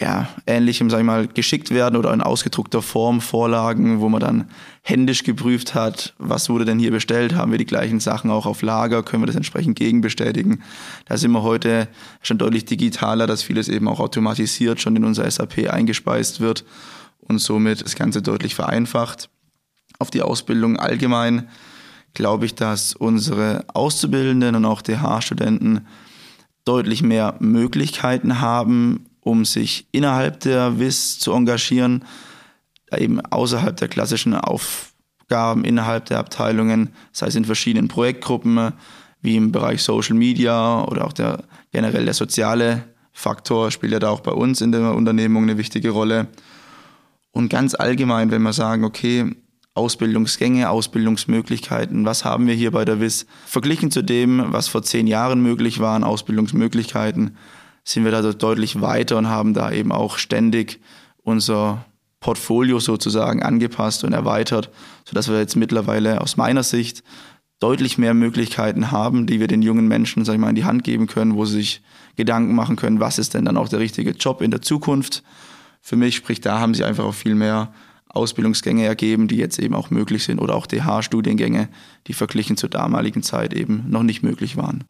ja, 0.00 0.28
ähnlichem, 0.46 0.88
sag 0.88 1.00
ich 1.00 1.04
mal, 1.04 1.28
geschickt 1.28 1.70
werden 1.70 1.96
oder 1.96 2.12
in 2.14 2.22
ausgedruckter 2.22 2.80
Form 2.80 3.20
Vorlagen, 3.20 4.00
wo 4.00 4.08
man 4.08 4.20
dann 4.20 4.50
händisch 4.82 5.24
geprüft 5.24 5.74
hat, 5.74 6.14
was 6.16 6.48
wurde 6.48 6.64
denn 6.64 6.78
hier 6.78 6.90
bestellt, 6.90 7.34
haben 7.34 7.50
wir 7.52 7.58
die 7.58 7.66
gleichen 7.66 8.00
Sachen 8.00 8.30
auch 8.30 8.46
auf 8.46 8.62
Lager, 8.62 9.02
können 9.02 9.22
wir 9.22 9.26
das 9.26 9.36
entsprechend 9.36 9.78
gegenbestätigen. 9.78 10.62
Da 11.04 11.18
sind 11.18 11.32
wir 11.32 11.42
heute 11.42 11.86
schon 12.22 12.38
deutlich 12.38 12.64
digitaler, 12.64 13.26
dass 13.26 13.42
vieles 13.42 13.68
eben 13.68 13.88
auch 13.88 14.00
automatisiert 14.00 14.80
schon 14.80 14.96
in 14.96 15.04
unser 15.04 15.30
SAP 15.30 15.70
eingespeist 15.70 16.40
wird 16.40 16.64
und 17.20 17.38
somit 17.38 17.84
das 17.84 17.94
Ganze 17.94 18.22
deutlich 18.22 18.54
vereinfacht. 18.54 19.28
Auf 19.98 20.10
die 20.10 20.22
Ausbildung 20.22 20.78
allgemein 20.78 21.48
glaube 22.14 22.46
ich, 22.46 22.54
dass 22.54 22.94
unsere 22.94 23.66
Auszubildenden 23.74 24.54
und 24.56 24.64
auch 24.64 24.80
DH-Studenten 24.80 25.86
deutlich 26.64 27.02
mehr 27.02 27.36
Möglichkeiten 27.38 28.40
haben, 28.40 29.09
um 29.20 29.44
sich 29.44 29.86
innerhalb 29.92 30.40
der 30.40 30.78
WIS 30.78 31.18
zu 31.18 31.32
engagieren, 31.32 32.04
eben 32.96 33.20
außerhalb 33.20 33.76
der 33.76 33.88
klassischen 33.88 34.34
Aufgaben 34.34 35.64
innerhalb 35.64 36.06
der 36.06 36.18
Abteilungen, 36.18 36.90
sei 37.12 37.26
es 37.26 37.36
in 37.36 37.44
verschiedenen 37.44 37.88
Projektgruppen, 37.88 38.72
wie 39.22 39.36
im 39.36 39.52
Bereich 39.52 39.82
Social 39.82 40.16
Media 40.16 40.82
oder 40.84 41.04
auch 41.04 41.12
der 41.12 41.44
generell 41.72 42.04
der 42.04 42.14
soziale 42.14 42.84
Faktor 43.12 43.70
spielt 43.70 43.92
ja 43.92 43.98
da 43.98 44.10
auch 44.10 44.20
bei 44.20 44.32
uns 44.32 44.60
in 44.60 44.72
der 44.72 44.94
Unternehmung 44.94 45.42
eine 45.42 45.58
wichtige 45.58 45.90
Rolle. 45.90 46.28
Und 47.32 47.48
ganz 47.48 47.74
allgemein, 47.74 48.30
wenn 48.30 48.42
wir 48.42 48.52
sagen, 48.52 48.84
okay, 48.84 49.36
Ausbildungsgänge, 49.74 50.68
Ausbildungsmöglichkeiten, 50.68 52.04
was 52.04 52.24
haben 52.24 52.46
wir 52.46 52.54
hier 52.54 52.72
bei 52.72 52.84
der 52.84 53.00
WIS? 53.00 53.26
Verglichen 53.46 53.90
zu 53.90 54.02
dem, 54.02 54.52
was 54.52 54.68
vor 54.68 54.82
zehn 54.82 55.06
Jahren 55.06 55.42
möglich 55.42 55.78
waren, 55.78 56.02
Ausbildungsmöglichkeiten, 56.02 57.36
sind 57.84 58.04
wir 58.04 58.10
da 58.10 58.22
deutlich 58.32 58.80
weiter 58.80 59.16
und 59.18 59.28
haben 59.28 59.54
da 59.54 59.70
eben 59.72 59.92
auch 59.92 60.18
ständig 60.18 60.80
unser 61.22 61.84
Portfolio 62.20 62.78
sozusagen 62.78 63.42
angepasst 63.42 64.04
und 64.04 64.12
erweitert, 64.12 64.70
sodass 65.04 65.28
wir 65.28 65.38
jetzt 65.38 65.56
mittlerweile 65.56 66.20
aus 66.20 66.36
meiner 66.36 66.62
Sicht 66.62 67.02
deutlich 67.60 67.98
mehr 67.98 68.14
Möglichkeiten 68.14 68.90
haben, 68.90 69.26
die 69.26 69.40
wir 69.40 69.46
den 69.46 69.62
jungen 69.62 69.88
Menschen, 69.88 70.24
sag 70.24 70.34
ich 70.34 70.40
mal, 70.40 70.50
in 70.50 70.54
die 70.54 70.64
Hand 70.64 70.84
geben 70.84 71.06
können, 71.06 71.34
wo 71.34 71.44
sie 71.44 71.56
sich 71.56 71.82
Gedanken 72.16 72.54
machen 72.54 72.76
können, 72.76 73.00
was 73.00 73.18
ist 73.18 73.34
denn 73.34 73.44
dann 73.44 73.56
auch 73.56 73.68
der 73.68 73.78
richtige 73.80 74.10
Job 74.10 74.42
in 74.42 74.50
der 74.50 74.62
Zukunft. 74.62 75.22
Für 75.80 75.96
mich, 75.96 76.16
sprich, 76.16 76.40
da 76.40 76.58
haben 76.58 76.74
sie 76.74 76.84
einfach 76.84 77.04
auch 77.04 77.14
viel 77.14 77.34
mehr 77.34 77.72
Ausbildungsgänge 78.08 78.84
ergeben, 78.84 79.28
die 79.28 79.36
jetzt 79.36 79.58
eben 79.58 79.74
auch 79.74 79.90
möglich 79.90 80.24
sind 80.24 80.40
oder 80.40 80.54
auch 80.54 80.66
DH-Studiengänge, 80.66 81.68
die 82.06 82.12
verglichen 82.12 82.56
zur 82.56 82.68
damaligen 82.68 83.22
Zeit 83.22 83.54
eben 83.54 83.84
noch 83.88 84.02
nicht 84.02 84.22
möglich 84.22 84.56
waren. 84.56 84.84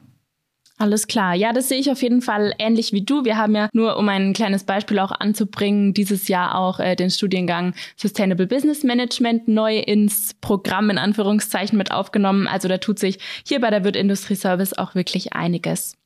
Alles 0.81 1.07
klar. 1.09 1.35
Ja, 1.35 1.53
das 1.53 1.69
sehe 1.69 1.79
ich 1.79 1.91
auf 1.91 2.01
jeden 2.01 2.23
Fall 2.23 2.55
ähnlich 2.59 2.95
wie 2.95 3.03
du. 3.03 3.27
Wir 3.27 3.37
haben 3.37 3.55
ja 3.55 3.69
nur, 3.75 3.99
um 3.99 4.09
ein 4.09 4.33
kleines 4.33 4.65
Beispiel 4.65 4.99
auch 4.99 5.13
anzubringen, 5.13 5.93
dieses 5.93 6.27
Jahr 6.27 6.55
auch 6.55 6.81
äh, 6.81 6.97
den 6.97 7.11
Studiengang 7.11 7.75
Sustainable 7.97 8.47
Business 8.47 8.83
Management 8.83 9.47
neu 9.47 9.79
ins 9.79 10.33
Programm 10.41 10.89
in 10.89 10.97
Anführungszeichen 10.97 11.77
mit 11.77 11.93
aufgenommen. 11.93 12.47
Also 12.47 12.67
da 12.67 12.79
tut 12.79 12.99
sich 12.99 13.19
hier 13.47 13.61
bei 13.61 13.69
der 13.69 13.85
Wirt 13.85 13.95
Industrie 13.95 14.37
Service 14.37 14.73
auch 14.73 14.95
wirklich 14.95 15.35
einiges. 15.35 15.99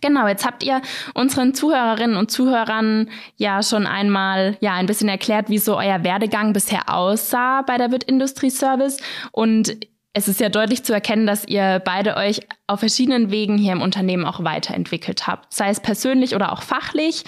Genau, 0.00 0.28
jetzt 0.28 0.46
habt 0.46 0.62
ihr 0.62 0.80
unseren 1.14 1.52
Zuhörerinnen 1.54 2.16
und 2.16 2.30
Zuhörern 2.30 3.10
ja 3.36 3.64
schon 3.64 3.84
einmal 3.84 4.56
ja 4.60 4.74
ein 4.74 4.86
bisschen 4.86 5.08
erklärt, 5.08 5.50
wie 5.50 5.58
so 5.58 5.76
euer 5.76 6.04
Werdegang 6.04 6.52
bisher 6.52 6.94
aussah 6.94 7.62
bei 7.62 7.78
der 7.78 7.90
Wirt 7.90 8.04
Industrie 8.04 8.50
Service 8.50 8.98
und 9.32 9.76
Es 10.18 10.26
ist 10.26 10.40
ja 10.40 10.48
deutlich 10.48 10.82
zu 10.82 10.92
erkennen, 10.92 11.28
dass 11.28 11.46
ihr 11.46 11.80
beide 11.84 12.16
euch 12.16 12.40
auf 12.66 12.80
verschiedenen 12.80 13.30
Wegen 13.30 13.56
hier 13.56 13.70
im 13.70 13.80
Unternehmen 13.80 14.24
auch 14.24 14.42
weiterentwickelt 14.42 15.28
habt, 15.28 15.54
sei 15.54 15.70
es 15.70 15.78
persönlich 15.78 16.34
oder 16.34 16.52
auch 16.52 16.62
fachlich. 16.62 17.22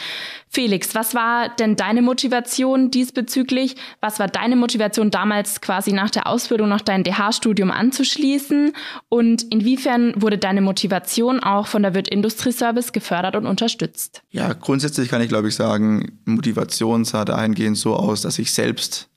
Felix, 0.48 0.92
was 0.92 1.14
war 1.14 1.50
denn 1.50 1.76
deine 1.76 2.02
Motivation 2.02 2.90
diesbezüglich? 2.90 3.76
Was 4.00 4.18
war 4.18 4.26
deine 4.26 4.56
Motivation 4.56 5.12
damals 5.12 5.60
quasi 5.60 5.92
nach 5.92 6.10
der 6.10 6.26
Ausbildung 6.26 6.68
noch 6.68 6.80
dein 6.80 7.04
DH-Studium 7.04 7.70
anzuschließen? 7.70 8.72
Und 9.08 9.44
inwiefern 9.52 10.20
wurde 10.20 10.38
deine 10.38 10.60
Motivation 10.60 11.38
auch 11.38 11.68
von 11.68 11.84
der 11.84 11.94
Wirt 11.94 12.08
Industrie 12.08 12.50
Service 12.50 12.90
gefördert 12.90 13.36
und 13.36 13.46
unterstützt? 13.46 14.22
Ja, 14.30 14.52
grundsätzlich 14.52 15.08
kann 15.08 15.22
ich 15.22 15.28
glaube 15.28 15.46
ich 15.46 15.54
sagen, 15.54 16.18
Motivation 16.24 17.04
sah 17.04 17.24
dahingehend 17.24 17.78
so 17.78 17.94
aus, 17.94 18.22
dass 18.22 18.40
ich 18.40 18.52
selbst 18.52 19.08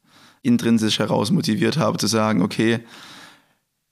intrinsisch 0.44 1.00
heraus 1.00 1.32
motiviert 1.32 1.78
habe 1.78 1.98
zu 1.98 2.06
sagen, 2.06 2.44
okay, 2.44 2.82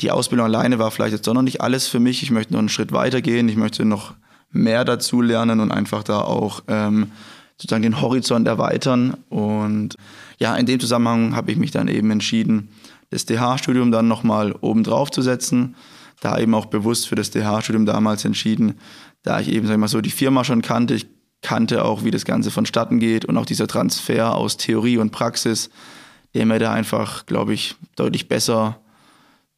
die 0.01 0.11
Ausbildung 0.11 0.45
alleine 0.45 0.79
war 0.79 0.91
vielleicht 0.91 1.13
jetzt 1.13 1.27
doch 1.27 1.33
noch 1.33 1.41
nicht 1.41 1.61
alles 1.61 1.87
für 1.87 1.99
mich. 1.99 2.23
Ich 2.23 2.31
möchte 2.31 2.53
noch 2.53 2.59
einen 2.59 2.69
Schritt 2.69 2.91
weiter 2.91 3.21
gehen. 3.21 3.47
Ich 3.49 3.55
möchte 3.55 3.85
noch 3.85 4.13
mehr 4.51 4.83
dazu 4.83 5.21
lernen 5.21 5.59
und 5.59 5.71
einfach 5.71 6.03
da 6.03 6.21
auch 6.21 6.63
ähm, 6.67 7.11
sozusagen 7.57 7.83
den 7.83 8.01
Horizont 8.01 8.47
erweitern. 8.47 9.15
Und 9.29 9.95
ja, 10.39 10.55
in 10.55 10.65
dem 10.65 10.79
Zusammenhang 10.79 11.35
habe 11.35 11.51
ich 11.51 11.57
mich 11.57 11.71
dann 11.71 11.87
eben 11.87 12.09
entschieden, 12.11 12.69
das 13.11 13.25
DH-Studium 13.25 13.91
dann 13.91 14.07
nochmal 14.07 14.53
oben 14.61 14.83
drauf 14.83 15.11
zu 15.11 15.21
setzen. 15.21 15.75
Da 16.19 16.37
eben 16.39 16.53
auch 16.55 16.65
bewusst 16.65 17.07
für 17.07 17.15
das 17.15 17.31
DH-Studium 17.31 17.85
damals 17.85 18.25
entschieden, 18.25 18.79
da 19.23 19.39
ich 19.39 19.49
eben, 19.49 19.67
sag 19.67 19.73
ich 19.73 19.79
mal 19.79 19.87
so, 19.87 20.01
die 20.01 20.11
Firma 20.11 20.43
schon 20.43 20.61
kannte. 20.61 20.95
Ich 20.95 21.07
kannte 21.41 21.85
auch, 21.85 22.03
wie 22.03 22.11
das 22.11 22.25
Ganze 22.25 22.51
vonstatten 22.51 22.99
geht 22.99 23.25
und 23.25 23.37
auch 23.37 23.45
dieser 23.45 23.67
Transfer 23.67 24.35
aus 24.35 24.57
Theorie 24.57 24.97
und 24.97 25.11
Praxis, 25.11 25.69
der 26.33 26.45
mir 26.45 26.59
da 26.59 26.71
einfach, 26.71 27.25
glaube 27.25 27.53
ich, 27.53 27.75
deutlich 27.95 28.27
besser 28.27 28.79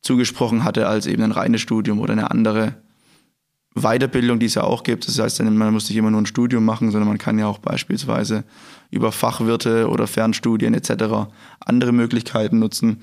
zugesprochen 0.04 0.64
hatte 0.64 0.88
als 0.88 1.08
eben 1.08 1.24
ein 1.24 1.32
reines 1.32 1.62
Studium 1.62 2.00
oder 2.00 2.14
eine 2.14 2.30
andere 2.30 2.76
Weiterbildung, 3.76 4.38
die 4.38 4.46
es 4.46 4.56
ja 4.56 4.64
auch 4.64 4.84
gibt. 4.84 5.08
Das 5.08 5.18
heißt, 5.18 5.42
man 5.42 5.74
muss 5.74 5.90
nicht 5.90 5.98
immer 5.98 6.12
nur 6.12 6.22
ein 6.22 6.28
Studium 6.28 6.64
machen, 6.64 6.92
sondern 6.92 7.08
man 7.08 7.18
kann 7.18 7.40
ja 7.40 7.48
auch 7.48 7.58
beispielsweise 7.58 8.44
über 8.92 9.12
Fachwirte 9.12 9.90
oder 9.90 10.06
Fernstudien 10.06 10.76
etc. 10.76 11.32
andere 11.60 11.92
Möglichkeiten 11.92 12.60
nutzen. 12.60 13.02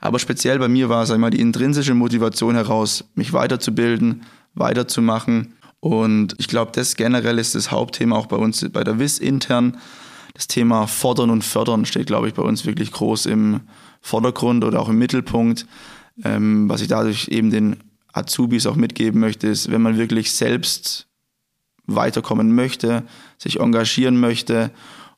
Aber 0.00 0.18
speziell 0.18 0.58
bei 0.58 0.68
mir 0.68 0.88
war, 0.88 1.06
sag 1.06 1.14
ich 1.14 1.20
mal, 1.20 1.30
die 1.30 1.40
intrinsische 1.40 1.94
Motivation 1.94 2.54
heraus, 2.54 3.04
mich 3.14 3.32
weiterzubilden, 3.32 4.22
weiterzumachen. 4.54 5.54
Und 5.80 6.34
ich 6.38 6.48
glaube, 6.48 6.72
das 6.74 6.96
generell 6.96 7.38
ist 7.38 7.54
das 7.54 7.70
Hauptthema 7.70 8.16
auch 8.16 8.26
bei 8.26 8.36
uns 8.36 8.66
bei 8.70 8.84
der 8.84 8.98
WIS 8.98 9.18
intern. 9.18 9.78
Das 10.34 10.48
Thema 10.48 10.86
Fordern 10.86 11.30
und 11.30 11.44
Fördern 11.44 11.86
steht, 11.86 12.06
glaube 12.06 12.28
ich, 12.28 12.34
bei 12.34 12.42
uns 12.42 12.66
wirklich 12.66 12.92
groß 12.92 13.26
im 13.26 13.60
Vordergrund 14.00 14.64
oder 14.64 14.80
auch 14.80 14.88
im 14.88 14.98
Mittelpunkt. 14.98 15.66
Ähm, 16.24 16.68
was 16.68 16.80
ich 16.80 16.88
dadurch 16.88 17.28
eben 17.28 17.50
den 17.50 17.76
Azubis 18.12 18.66
auch 18.66 18.76
mitgeben 18.76 19.20
möchte, 19.20 19.46
ist, 19.46 19.70
wenn 19.70 19.82
man 19.82 19.96
wirklich 19.96 20.32
selbst 20.32 21.08
weiterkommen 21.86 22.54
möchte, 22.54 23.04
sich 23.38 23.60
engagieren 23.60 24.18
möchte 24.18 24.70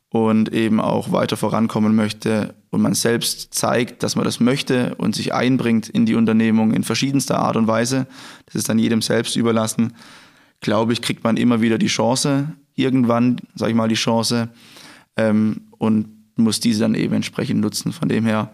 und 0.08 0.52
eben 0.52 0.80
auch 0.80 1.12
weiter 1.12 1.36
vorankommen 1.36 1.94
möchte 1.94 2.54
und 2.70 2.82
man 2.82 2.94
selbst 2.94 3.54
zeigt, 3.54 4.02
dass 4.02 4.16
man 4.16 4.24
das 4.24 4.40
möchte 4.40 4.94
und 4.96 5.14
sich 5.14 5.34
einbringt 5.34 5.88
in 5.88 6.06
die 6.06 6.14
Unternehmung 6.14 6.72
in 6.72 6.84
verschiedenster 6.84 7.38
Art 7.38 7.56
und 7.56 7.66
Weise, 7.66 8.06
das 8.46 8.56
ist 8.56 8.68
dann 8.68 8.78
jedem 8.78 9.02
selbst 9.02 9.36
überlassen, 9.36 9.94
glaube 10.60 10.92
ich, 10.92 11.02
kriegt 11.02 11.24
man 11.24 11.36
immer 11.36 11.60
wieder 11.60 11.78
die 11.78 11.86
Chance, 11.86 12.52
irgendwann, 12.74 13.40
sage 13.54 13.70
ich 13.70 13.76
mal, 13.76 13.88
die 13.88 13.94
Chance 13.94 14.48
ähm, 15.16 15.68
und 15.78 16.08
muss 16.36 16.60
diese 16.60 16.80
dann 16.80 16.94
eben 16.94 17.14
entsprechend 17.14 17.60
nutzen. 17.60 17.92
Von 17.92 18.08
dem 18.08 18.24
her 18.24 18.50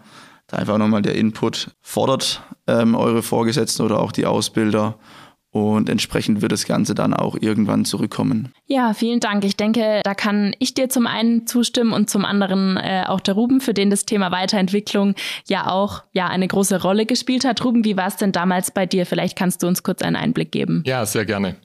da 0.49 0.57
einfach 0.57 0.77
nochmal 0.77 1.01
der 1.01 1.15
Input 1.15 1.71
fordert 1.81 2.41
ähm, 2.67 2.95
eure 2.95 3.23
Vorgesetzten 3.23 3.83
oder 3.83 3.99
auch 3.99 4.11
die 4.11 4.25
Ausbilder. 4.25 4.95
Und 5.51 5.89
entsprechend 5.89 6.43
wird 6.43 6.51
das 6.51 6.65
Ganze 6.65 6.93
dann 6.93 7.11
auch 7.11 7.35
irgendwann 7.39 7.83
zurückkommen. 7.83 8.53
Ja, 8.67 8.93
vielen 8.93 9.19
Dank. 9.19 9.43
Ich 9.43 9.57
denke, 9.57 10.01
da 10.03 10.13
kann 10.13 10.55
ich 10.59 10.75
dir 10.75 10.89
zum 10.89 11.07
einen 11.07 11.47
zustimmen 11.47 11.91
und 11.91 12.07
zum 12.07 12.23
anderen 12.23 12.77
äh, 12.77 13.05
auch 13.07 13.19
der 13.19 13.33
Ruben, 13.33 13.59
für 13.59 13.73
den 13.73 13.89
das 13.89 14.05
Thema 14.05 14.29
Weiterentwicklung 14.29 15.15
ja 15.47 15.71
auch 15.71 16.03
ja 16.13 16.27
eine 16.27 16.47
große 16.47 16.83
Rolle 16.83 17.07
gespielt 17.07 17.45
hat. 17.45 17.65
Ruben, 17.65 17.83
wie 17.83 17.97
war 17.97 18.07
es 18.07 18.17
denn 18.17 18.31
damals 18.31 18.69
bei 18.69 18.85
dir? 18.85 19.07
Vielleicht 19.07 19.35
kannst 19.35 19.63
du 19.63 19.67
uns 19.67 19.81
kurz 19.81 20.03
einen 20.03 20.15
Einblick 20.15 20.51
geben. 20.51 20.83
Ja, 20.85 21.03
sehr 21.07 21.25
gerne 21.25 21.55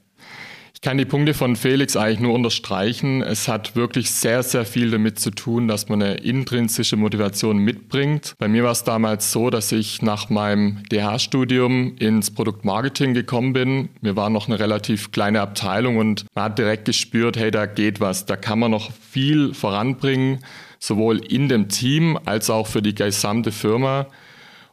kann 0.85 0.99
die 0.99 1.07
Punkte 1.07 1.33
von 1.33 1.57
Felix 1.57 1.97
eigentlich 1.97 2.21
nur 2.21 2.35
unterstreichen. 2.35 3.23
Es 3.23 3.49
hat 3.49 3.75
wirklich 3.75 4.11
sehr, 4.11 4.43
sehr 4.43 4.67
viel 4.67 4.91
damit 4.91 5.19
zu 5.19 5.31
tun, 5.31 5.67
dass 5.67 5.89
man 5.89 6.03
eine 6.03 6.17
intrinsische 6.17 6.97
Motivation 6.97 7.57
mitbringt. 7.57 8.35
Bei 8.37 8.49
mir 8.49 8.65
war 8.65 8.73
es 8.73 8.85
damals 8.85 9.33
so, 9.33 9.49
dass 9.49 9.73
ich 9.73 10.03
nach 10.03 10.29
meinem 10.29 10.83
DH-Studium 10.93 11.97
ins 11.97 12.31
Produktmarketing 12.31 13.15
gekommen 13.15 13.55
bin. 13.55 13.89
Wir 14.03 14.15
waren 14.15 14.35
noch 14.35 14.47
eine 14.47 14.61
relativ 14.61 15.11
kleine 15.11 15.41
Abteilung 15.41 15.97
und 15.97 16.27
man 16.35 16.45
hat 16.45 16.59
direkt 16.59 16.85
gespürt, 16.85 17.39
hey, 17.39 17.51
da 17.51 17.65
geht 17.65 18.01
was, 18.01 18.27
da 18.27 18.37
kann 18.37 18.59
man 18.59 18.71
noch 18.71 18.93
viel 18.93 19.55
voranbringen, 19.55 20.41
sowohl 20.81 21.25
in 21.25 21.49
dem 21.49 21.71
Team 21.71 22.19
als 22.27 22.51
auch 22.51 22.67
für 22.67 22.83
die 22.83 22.95
gesamte 22.95 23.53
Firma. 23.53 24.07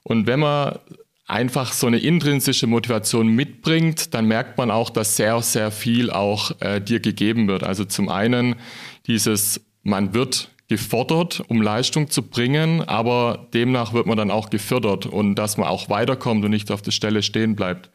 Und 0.03 0.27
wenn 0.27 0.41
man 0.41 0.77
einfach 1.31 1.71
so 1.71 1.88
eine 1.88 1.97
intrinsische 1.97 2.67
Motivation 2.67 3.27
mitbringt, 3.27 4.13
dann 4.13 4.25
merkt 4.25 4.57
man 4.57 4.69
auch, 4.69 4.89
dass 4.89 5.15
sehr, 5.15 5.41
sehr 5.41 5.71
viel 5.71 6.11
auch 6.11 6.51
äh, 6.59 6.81
dir 6.81 7.00
gegeben 7.00 7.47
wird. 7.47 7.63
Also 7.63 7.85
zum 7.85 8.09
einen 8.09 8.55
dieses, 9.07 9.61
man 9.83 10.13
wird 10.13 10.50
gefordert, 10.67 11.41
um 11.47 11.61
Leistung 11.61 12.09
zu 12.09 12.23
bringen, 12.23 12.81
aber 12.88 13.47
demnach 13.53 13.93
wird 13.93 14.07
man 14.07 14.17
dann 14.17 14.31
auch 14.31 14.50
gefördert 14.50 15.05
und 15.05 15.35
dass 15.35 15.57
man 15.57 15.67
auch 15.67 15.89
weiterkommt 15.89 16.45
und 16.45 16.51
nicht 16.51 16.71
auf 16.71 16.81
der 16.81 16.91
Stelle 16.91 17.23
stehen 17.23 17.55
bleibt. 17.55 17.89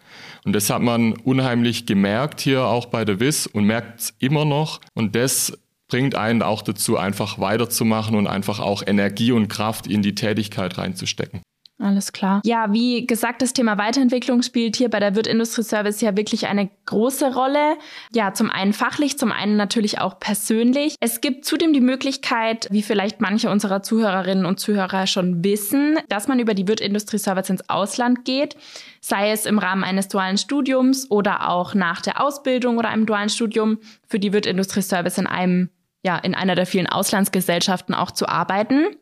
Und 0.44 0.52
das 0.52 0.70
hat 0.70 0.82
man 0.82 1.12
unheimlich 1.12 1.86
gemerkt 1.86 2.40
hier 2.40 2.64
auch 2.64 2.86
bei 2.86 3.04
der 3.04 3.20
WIS 3.20 3.46
und 3.46 3.64
merkt 3.64 4.00
es 4.00 4.14
immer 4.18 4.44
noch. 4.44 4.80
Und 4.94 5.16
das 5.16 5.58
bringt 5.88 6.14
einen 6.14 6.42
auch 6.42 6.62
dazu, 6.62 6.96
einfach 6.96 7.38
weiterzumachen 7.38 8.16
und 8.16 8.26
einfach 8.26 8.60
auch 8.60 8.82
Energie 8.86 9.32
und 9.32 9.48
Kraft 9.48 9.86
in 9.86 10.02
die 10.02 10.14
Tätigkeit 10.14 10.78
reinzustecken. 10.78 11.40
Alles 11.78 12.12
klar. 12.12 12.40
Ja, 12.44 12.72
wie 12.72 13.06
gesagt, 13.06 13.42
das 13.42 13.52
Thema 13.52 13.76
Weiterentwicklung 13.76 14.40
spielt 14.40 14.76
hier 14.76 14.88
bei 14.88 14.98
der 14.98 15.14
Wirt 15.14 15.26
Industrie 15.26 15.62
Service 15.62 16.00
ja 16.00 16.16
wirklich 16.16 16.46
eine 16.46 16.70
große 16.86 17.34
Rolle. 17.34 17.76
Ja, 18.14 18.32
zum 18.32 18.50
einen 18.50 18.72
fachlich, 18.72 19.18
zum 19.18 19.30
einen 19.30 19.56
natürlich 19.56 20.00
auch 20.00 20.18
persönlich. 20.18 20.96
Es 21.00 21.20
gibt 21.20 21.44
zudem 21.44 21.74
die 21.74 21.82
Möglichkeit, 21.82 22.66
wie 22.70 22.80
vielleicht 22.80 23.20
manche 23.20 23.50
unserer 23.50 23.82
Zuhörerinnen 23.82 24.46
und 24.46 24.58
Zuhörer 24.58 25.06
schon 25.06 25.44
wissen, 25.44 25.98
dass 26.08 26.28
man 26.28 26.38
über 26.38 26.54
die 26.54 26.66
Wirt 26.66 26.80
Industrie 26.80 27.18
Service 27.18 27.50
ins 27.50 27.68
Ausland 27.68 28.24
geht, 28.24 28.56
sei 29.02 29.30
es 29.30 29.44
im 29.44 29.58
Rahmen 29.58 29.84
eines 29.84 30.08
dualen 30.08 30.38
Studiums 30.38 31.10
oder 31.10 31.50
auch 31.50 31.74
nach 31.74 32.00
der 32.00 32.22
Ausbildung 32.22 32.78
oder 32.78 32.88
einem 32.88 33.04
dualen 33.04 33.28
Studium 33.28 33.78
für 34.08 34.18
die 34.18 34.32
Wirt 34.32 34.46
Industrie 34.46 34.82
Service 34.82 35.18
in 35.18 35.26
einem 35.26 35.68
ja, 36.02 36.16
in 36.18 36.36
einer 36.36 36.54
der 36.54 36.66
vielen 36.66 36.86
Auslandsgesellschaften 36.86 37.92
auch 37.92 38.12
zu 38.12 38.28
arbeiten. 38.28 38.96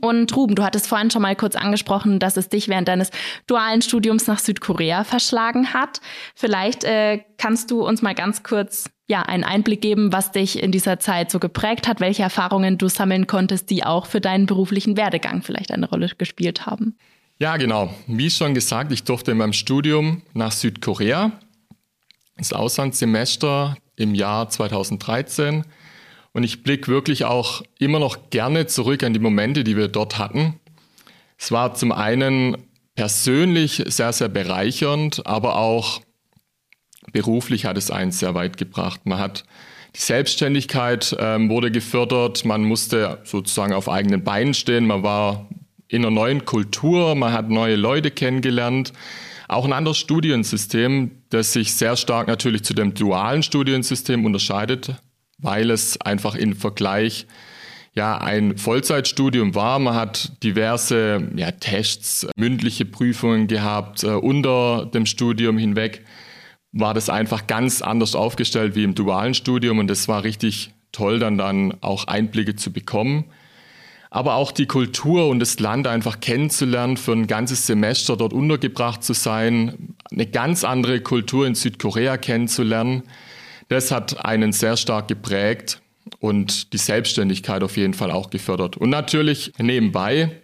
Und 0.00 0.36
Ruben, 0.36 0.54
du 0.54 0.64
hattest 0.64 0.86
vorhin 0.86 1.10
schon 1.10 1.22
mal 1.22 1.34
kurz 1.34 1.56
angesprochen, 1.56 2.18
dass 2.18 2.36
es 2.36 2.48
dich 2.48 2.68
während 2.68 2.88
deines 2.88 3.10
dualen 3.46 3.80
Studiums 3.80 4.26
nach 4.26 4.38
Südkorea 4.38 5.02
verschlagen 5.04 5.72
hat. 5.72 6.00
Vielleicht 6.34 6.84
äh, 6.84 7.24
kannst 7.38 7.70
du 7.70 7.86
uns 7.86 8.02
mal 8.02 8.14
ganz 8.14 8.42
kurz 8.42 8.90
ja 9.06 9.22
einen 9.22 9.44
Einblick 9.44 9.80
geben, 9.80 10.12
was 10.12 10.30
dich 10.30 10.62
in 10.62 10.70
dieser 10.70 11.00
Zeit 11.00 11.30
so 11.30 11.38
geprägt 11.38 11.88
hat, 11.88 12.00
welche 12.00 12.22
Erfahrungen 12.22 12.76
du 12.76 12.88
sammeln 12.88 13.26
konntest, 13.26 13.70
die 13.70 13.84
auch 13.84 14.04
für 14.04 14.20
deinen 14.20 14.44
beruflichen 14.44 14.98
Werdegang 14.98 15.42
vielleicht 15.42 15.72
eine 15.72 15.88
Rolle 15.88 16.10
gespielt 16.18 16.66
haben. 16.66 16.96
Ja, 17.40 17.56
genau. 17.56 17.94
Wie 18.06 18.30
schon 18.30 18.52
gesagt, 18.52 18.92
ich 18.92 19.04
durfte 19.04 19.30
in 19.30 19.38
meinem 19.38 19.52
Studium 19.54 20.22
nach 20.34 20.52
Südkorea, 20.52 21.32
das 22.36 22.52
Auslandssemester 22.52 23.76
im 23.96 24.14
Jahr 24.14 24.50
2013 24.50 25.64
und 26.32 26.44
ich 26.44 26.62
blicke 26.62 26.88
wirklich 26.88 27.24
auch 27.24 27.62
immer 27.78 27.98
noch 27.98 28.30
gerne 28.30 28.66
zurück 28.66 29.02
an 29.02 29.12
die 29.12 29.20
Momente, 29.20 29.64
die 29.64 29.76
wir 29.76 29.88
dort 29.88 30.18
hatten. 30.18 30.60
Es 31.36 31.52
war 31.52 31.74
zum 31.74 31.92
einen 31.92 32.56
persönlich 32.94 33.82
sehr, 33.86 34.12
sehr 34.12 34.28
bereichernd, 34.28 35.26
aber 35.26 35.56
auch 35.56 36.00
beruflich 37.12 37.64
hat 37.64 37.78
es 37.78 37.90
einen 37.90 38.12
sehr 38.12 38.34
weit 38.34 38.56
gebracht. 38.56 39.00
Man 39.04 39.18
hat 39.18 39.44
die 39.94 40.00
Selbstständigkeit 40.00 41.16
ähm, 41.18 41.48
wurde 41.48 41.70
gefördert, 41.70 42.44
man 42.44 42.64
musste 42.64 43.18
sozusagen 43.24 43.72
auf 43.72 43.88
eigenen 43.88 44.22
Beinen 44.22 44.54
stehen, 44.54 44.86
man 44.86 45.02
war 45.02 45.48
in 45.88 46.02
einer 46.02 46.10
neuen 46.10 46.44
Kultur, 46.44 47.14
man 47.14 47.32
hat 47.32 47.48
neue 47.48 47.76
Leute 47.76 48.10
kennengelernt. 48.10 48.92
Auch 49.48 49.64
ein 49.64 49.72
anderes 49.72 49.96
Studiensystem, 49.96 51.22
das 51.30 51.54
sich 51.54 51.72
sehr 51.72 51.96
stark 51.96 52.28
natürlich 52.28 52.64
zu 52.64 52.74
dem 52.74 52.92
dualen 52.92 53.42
Studiensystem 53.42 54.26
unterscheidet, 54.26 54.96
weil 55.38 55.70
es 55.70 56.00
einfach 56.00 56.34
im 56.34 56.54
Vergleich 56.54 57.26
ja 57.94 58.18
ein 58.18 58.56
Vollzeitstudium 58.58 59.54
war. 59.54 59.78
Man 59.78 59.94
hat 59.94 60.42
diverse 60.42 61.30
ja, 61.34 61.50
Tests, 61.50 62.26
mündliche 62.36 62.84
Prüfungen 62.84 63.46
gehabt. 63.48 64.04
Äh, 64.04 64.08
unter 64.08 64.86
dem 64.86 65.06
Studium 65.06 65.58
hinweg 65.58 66.04
war 66.72 66.94
das 66.94 67.08
einfach 67.08 67.46
ganz 67.46 67.82
anders 67.82 68.14
aufgestellt 68.14 68.74
wie 68.76 68.84
im 68.84 68.94
dualen 68.94 69.34
Studium 69.34 69.78
und 69.78 69.88
das 69.88 70.06
war 70.06 70.22
richtig 70.22 70.72
toll, 70.92 71.18
dann 71.18 71.38
dann 71.38 71.74
auch 71.80 72.06
Einblicke 72.06 72.56
zu 72.56 72.72
bekommen. 72.72 73.24
aber 74.10 74.34
auch 74.34 74.52
die 74.52 74.66
Kultur 74.66 75.28
und 75.28 75.38
das 75.38 75.60
Land 75.60 75.86
einfach 75.86 76.20
kennenzulernen, 76.20 76.96
für 76.96 77.12
ein 77.12 77.26
ganzes 77.26 77.66
Semester 77.66 78.16
dort 78.16 78.32
untergebracht 78.32 79.02
zu 79.04 79.12
sein, 79.12 79.94
eine 80.10 80.26
ganz 80.26 80.64
andere 80.64 81.00
Kultur 81.00 81.46
in 81.46 81.54
Südkorea 81.54 82.16
kennenzulernen. 82.16 83.02
Das 83.68 83.90
hat 83.90 84.24
einen 84.24 84.52
sehr 84.52 84.76
stark 84.76 85.08
geprägt 85.08 85.82
und 86.20 86.72
die 86.72 86.78
Selbstständigkeit 86.78 87.62
auf 87.62 87.76
jeden 87.76 87.94
Fall 87.94 88.10
auch 88.10 88.30
gefördert. 88.30 88.76
Und 88.76 88.90
natürlich 88.90 89.52
nebenbei, 89.58 90.40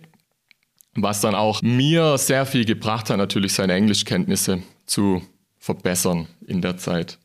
was 0.95 1.21
dann 1.21 1.35
auch 1.35 1.63
mir 1.63 2.19
sehr 2.19 2.47
viel 2.47 2.65
gebracht 2.65 3.11
hat, 3.11 3.17
natürlich 3.17 3.55
seine 3.55 3.75
Englischkenntnisse 3.75 4.63
zu 4.87 5.23
verbessern 5.59 6.29
in 6.47 6.61
der 6.61 6.77
Zeit. 6.77 7.19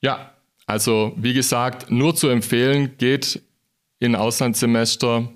Ja, 0.00 0.32
also 0.66 1.12
wie 1.16 1.34
gesagt, 1.34 1.90
nur 1.90 2.14
zu 2.14 2.28
empfehlen, 2.28 2.96
geht 2.98 3.42
in 3.98 4.16
Auslandssemester 4.16 5.28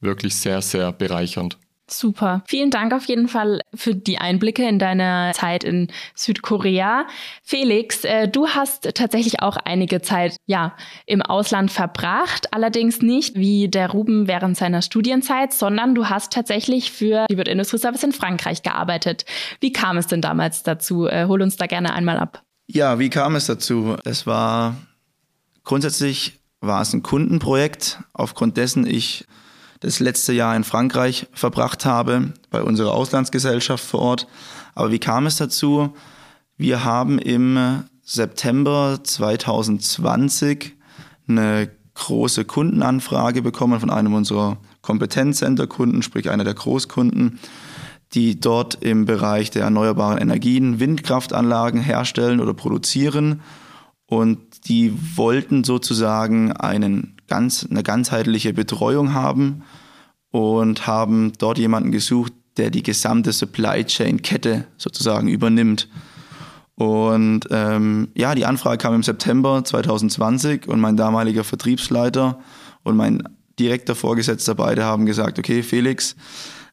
wirklich 0.00 0.34
sehr, 0.34 0.60
sehr 0.60 0.92
bereichernd. 0.92 1.58
Super. 1.88 2.42
Vielen 2.48 2.70
Dank 2.70 2.92
auf 2.92 3.04
jeden 3.04 3.28
Fall 3.28 3.60
für 3.72 3.94
die 3.94 4.18
Einblicke 4.18 4.68
in 4.68 4.80
deine 4.80 5.30
Zeit 5.34 5.62
in 5.62 5.88
Südkorea. 6.14 7.06
Felix, 7.44 8.04
äh, 8.04 8.26
du 8.26 8.48
hast 8.48 8.94
tatsächlich 8.94 9.40
auch 9.40 9.56
einige 9.56 10.02
Zeit, 10.02 10.36
ja, 10.46 10.74
im 11.06 11.22
Ausland 11.22 11.70
verbracht. 11.70 12.52
Allerdings 12.52 13.02
nicht 13.02 13.36
wie 13.36 13.68
der 13.68 13.90
Ruben 13.90 14.26
während 14.26 14.56
seiner 14.56 14.82
Studienzeit, 14.82 15.52
sondern 15.52 15.94
du 15.94 16.06
hast 16.06 16.32
tatsächlich 16.32 16.90
für 16.90 17.26
die 17.30 17.36
Wirt 17.36 17.46
Industrie 17.48 17.78
Service 17.78 18.02
in 18.02 18.12
Frankreich 18.12 18.62
gearbeitet. 18.62 19.24
Wie 19.60 19.72
kam 19.72 19.96
es 19.96 20.08
denn 20.08 20.20
damals 20.20 20.64
dazu? 20.64 21.06
Äh, 21.06 21.26
hol 21.26 21.40
uns 21.40 21.56
da 21.56 21.66
gerne 21.66 21.94
einmal 21.94 22.18
ab. 22.18 22.42
Ja, 22.66 22.98
wie 22.98 23.10
kam 23.10 23.36
es 23.36 23.46
dazu? 23.46 23.96
Es 24.04 24.26
war 24.26 24.74
grundsätzlich 25.62 26.40
war 26.60 26.82
es 26.82 26.92
ein 26.92 27.02
Kundenprojekt, 27.02 28.00
aufgrund 28.12 28.56
dessen 28.56 28.86
ich 28.86 29.24
das 29.80 30.00
letzte 30.00 30.32
Jahr 30.32 30.56
in 30.56 30.64
Frankreich 30.64 31.26
verbracht 31.32 31.84
habe, 31.84 32.32
bei 32.50 32.62
unserer 32.62 32.92
Auslandsgesellschaft 32.92 33.84
vor 33.84 34.00
Ort. 34.00 34.26
Aber 34.74 34.90
wie 34.90 34.98
kam 34.98 35.26
es 35.26 35.36
dazu? 35.36 35.94
Wir 36.56 36.84
haben 36.84 37.18
im 37.18 37.84
September 38.02 39.00
2020 39.02 40.74
eine 41.28 41.70
große 41.94 42.44
Kundenanfrage 42.44 43.42
bekommen 43.42 43.80
von 43.80 43.90
einem 43.90 44.14
unserer 44.14 44.58
Kompetenzcenter-Kunden, 44.82 46.02
sprich 46.02 46.30
einer 46.30 46.44
der 46.44 46.54
Großkunden, 46.54 47.40
die 48.12 48.38
dort 48.38 48.76
im 48.76 49.04
Bereich 49.04 49.50
der 49.50 49.64
erneuerbaren 49.64 50.18
Energien 50.18 50.78
Windkraftanlagen 50.78 51.80
herstellen 51.80 52.40
oder 52.40 52.54
produzieren. 52.54 53.40
Und 54.06 54.68
die 54.68 54.96
wollten 55.16 55.64
sozusagen 55.64 56.52
einen 56.52 57.15
ganz, 57.28 57.66
eine 57.68 57.82
ganzheitliche 57.82 58.52
Betreuung 58.52 59.14
haben 59.14 59.62
und 60.30 60.86
haben 60.86 61.32
dort 61.38 61.58
jemanden 61.58 61.92
gesucht, 61.92 62.32
der 62.56 62.70
die 62.70 62.82
gesamte 62.82 63.32
Supply 63.32 63.84
Chain 63.84 64.22
Kette 64.22 64.66
sozusagen 64.76 65.28
übernimmt. 65.28 65.88
Und 66.74 67.42
ähm, 67.50 68.08
ja, 68.14 68.34
die 68.34 68.44
Anfrage 68.44 68.78
kam 68.78 68.94
im 68.94 69.02
September 69.02 69.64
2020 69.64 70.68
und 70.68 70.80
mein 70.80 70.96
damaliger 70.96 71.42
Vertriebsleiter 71.42 72.38
und 72.82 72.96
mein 72.96 73.22
direkter 73.58 73.94
Vorgesetzter 73.94 74.54
beide 74.54 74.84
haben 74.84 75.06
gesagt, 75.06 75.38
okay, 75.38 75.62
Felix, 75.62 76.16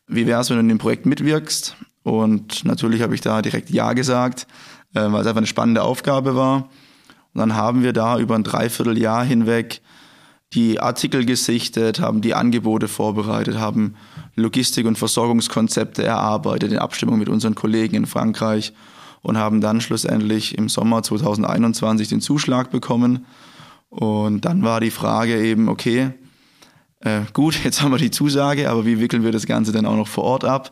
wie 0.08 0.28
wäre 0.28 0.42
es, 0.42 0.50
wenn 0.50 0.58
du 0.58 0.62
in 0.62 0.70
dem 0.70 0.78
Projekt 0.78 1.06
mitwirkst? 1.06 1.78
Und 2.04 2.66
natürlich 2.66 3.02
habe 3.02 3.16
ich 3.16 3.22
da 3.22 3.42
direkt 3.42 3.70
Ja 3.70 3.94
gesagt, 3.94 4.46
äh, 4.94 5.00
weil 5.00 5.22
es 5.22 5.28
einfach 5.28 5.38
eine 5.38 5.48
spannende 5.48 5.84
Aufgabe 5.84 6.36
war. 6.36 6.70
Und 7.34 7.40
dann 7.40 7.56
haben 7.56 7.82
wir 7.84 7.94
da 7.94 8.20
über 8.20 8.36
ein 8.36 8.44
Dreivierteljahr 8.44 9.24
hinweg 9.24 9.82
die 10.54 10.80
Artikel 10.80 11.26
gesichtet, 11.26 12.00
haben 12.00 12.22
die 12.22 12.36
Angebote 12.36 12.88
vorbereitet, 12.88 13.58
haben 13.58 13.96
Logistik- 14.36 14.86
und 14.86 14.98
Versorgungskonzepte 14.98 16.04
erarbeitet 16.04 16.72
in 16.72 16.78
Abstimmung 16.78 17.18
mit 17.20 17.30
unseren 17.30 17.56
Kollegen 17.56 17.96
in 17.96 18.06
Frankreich 18.06 18.74
und 19.22 19.38
haben 19.38 19.62
dann 19.62 19.82
schlussendlich 19.82 20.58
im 20.58 20.70
Sommer 20.70 21.02
2021 21.02 22.08
den 22.08 22.22
Zuschlag 22.22 22.72
bekommen. 22.72 23.26
Und 23.90 24.46
dann 24.46 24.64
war 24.64 24.80
die 24.80 24.92
Frage 24.92 25.42
eben, 25.44 25.70
okay, 25.70 26.12
äh, 27.00 27.22
gut, 27.34 27.56
jetzt 27.64 27.82
haben 27.82 27.92
wir 27.92 27.98
die 27.98 28.12
Zusage, 28.12 28.70
aber 28.70 28.86
wie 28.86 29.00
wickeln 29.00 29.24
wir 29.24 29.32
das 29.32 29.46
Ganze 29.46 29.72
denn 29.72 29.86
auch 29.86 29.96
noch 29.96 30.08
vor 30.08 30.24
Ort 30.24 30.46
ab? 30.46 30.72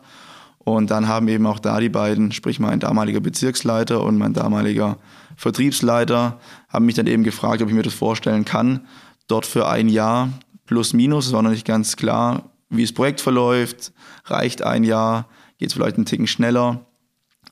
Und 0.58 0.92
dann 0.92 1.08
haben 1.08 1.26
eben 1.26 1.46
auch 1.46 1.58
da 1.58 1.80
die 1.80 1.88
beiden, 1.88 2.30
sprich 2.30 2.60
mein 2.60 2.78
damaliger 2.78 3.20
Bezirksleiter 3.20 4.02
und 4.02 4.16
mein 4.16 4.32
damaliger 4.32 4.98
Vertriebsleiter, 5.36 6.38
haben 6.68 6.86
mich 6.86 6.94
dann 6.94 7.08
eben 7.08 7.24
gefragt, 7.24 7.62
ob 7.62 7.68
ich 7.68 7.74
mir 7.74 7.82
das 7.82 7.94
vorstellen 7.94 8.44
kann, 8.44 8.86
dort 9.32 9.46
für 9.46 9.66
ein 9.66 9.88
Jahr 9.88 10.28
plus 10.66 10.92
minus. 10.92 11.26
Es 11.26 11.32
war 11.32 11.42
noch 11.42 11.50
nicht 11.50 11.66
ganz 11.66 11.96
klar, 11.96 12.50
wie 12.68 12.82
das 12.82 12.92
Projekt 12.92 13.20
verläuft. 13.20 13.92
Reicht 14.26 14.62
ein 14.62 14.84
Jahr, 14.84 15.26
geht 15.58 15.68
es 15.68 15.74
vielleicht 15.74 15.96
einen 15.96 16.06
Ticken 16.06 16.26
schneller. 16.26 16.84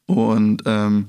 Und 0.07 0.63
ähm, 0.67 1.09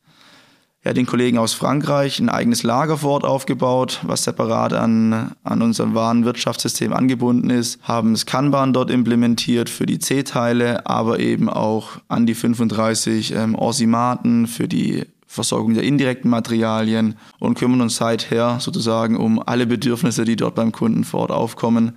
ja, 0.83 0.95
den 0.95 1.05
Kollegen 1.05 1.37
aus 1.37 1.53
Frankreich 1.53 2.21
ein 2.21 2.31
eigenes 2.31 2.63
Lager 2.63 2.97
vor 2.97 3.11
Ort 3.13 3.25
aufgebaut, 3.25 4.01
was 4.03 4.25
separat 4.25 4.73
an, 4.73 5.33
an 5.45 5.61
unserem 5.61 5.95
Warenwirtschaftssystem 5.95 6.95
angebunden 6.95 7.51
ist, 7.51 7.83
haben 7.83 8.13
das 8.15 8.25
Kanban 8.25 8.73
dort 8.73 8.91
implementiert 8.91 9.69
für 9.69 9.85
die 9.85 9.99
C-Teile, 9.99 10.87
aber 10.87 11.19
eben 11.19 11.51
auch 11.51 11.99
an 12.09 12.25
die 12.25 12.35
35 12.35 13.35
ähm, 13.35 13.55
Orsimaten 13.55 14.47
für 14.47 14.69
die 14.69 15.05
Versorgung 15.27 15.75
der 15.75 15.85
indirekten 15.85 16.31
Materialien 16.31 17.15
und 17.39 17.59
kümmern 17.59 17.83
uns 17.83 17.97
seither 17.97 18.59
sozusagen 18.59 19.17
um 19.17 19.41
alle 19.45 19.67
Bedürfnisse, 19.67 20.25
die 20.25 20.35
dort 20.35 20.55
beim 20.55 20.73
Kunden 20.73 21.05
vor 21.05 21.21
Ort 21.21 21.31
aufkommen. 21.31 21.93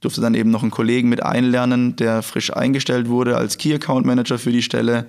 Durfte 0.00 0.20
dann 0.20 0.34
eben 0.34 0.50
noch 0.50 0.62
einen 0.62 0.70
Kollegen 0.70 1.08
mit 1.08 1.22
einlernen, 1.22 1.96
der 1.96 2.22
frisch 2.22 2.54
eingestellt 2.54 3.08
wurde 3.08 3.36
als 3.36 3.58
Key 3.58 3.74
Account 3.74 4.06
Manager 4.06 4.38
für 4.38 4.52
die 4.52 4.62
Stelle 4.62 5.06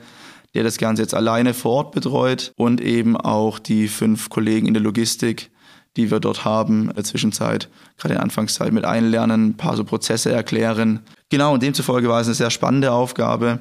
der 0.53 0.63
das 0.63 0.77
Ganze 0.77 1.01
jetzt 1.01 1.13
alleine 1.13 1.53
vor 1.53 1.71
Ort 1.73 1.91
betreut 1.91 2.53
und 2.57 2.81
eben 2.81 3.15
auch 3.17 3.59
die 3.59 3.87
fünf 3.87 4.29
Kollegen 4.29 4.67
in 4.67 4.73
der 4.73 4.83
Logistik, 4.83 5.51
die 5.97 6.11
wir 6.11 6.19
dort 6.19 6.45
haben, 6.45 6.89
in 6.89 6.95
der 6.95 7.03
Zwischenzeit, 7.03 7.69
gerade 7.97 8.13
in 8.13 8.17
der 8.17 8.23
Anfangszeit 8.23 8.71
mit 8.71 8.85
einlernen, 8.85 9.49
ein 9.49 9.57
paar 9.57 9.75
so 9.75 9.83
Prozesse 9.83 10.31
erklären. 10.31 11.01
Genau, 11.29 11.53
und 11.53 11.63
demzufolge 11.63 12.09
war 12.09 12.21
es 12.21 12.27
eine 12.27 12.35
sehr 12.35 12.51
spannende 12.51 12.91
Aufgabe, 12.91 13.59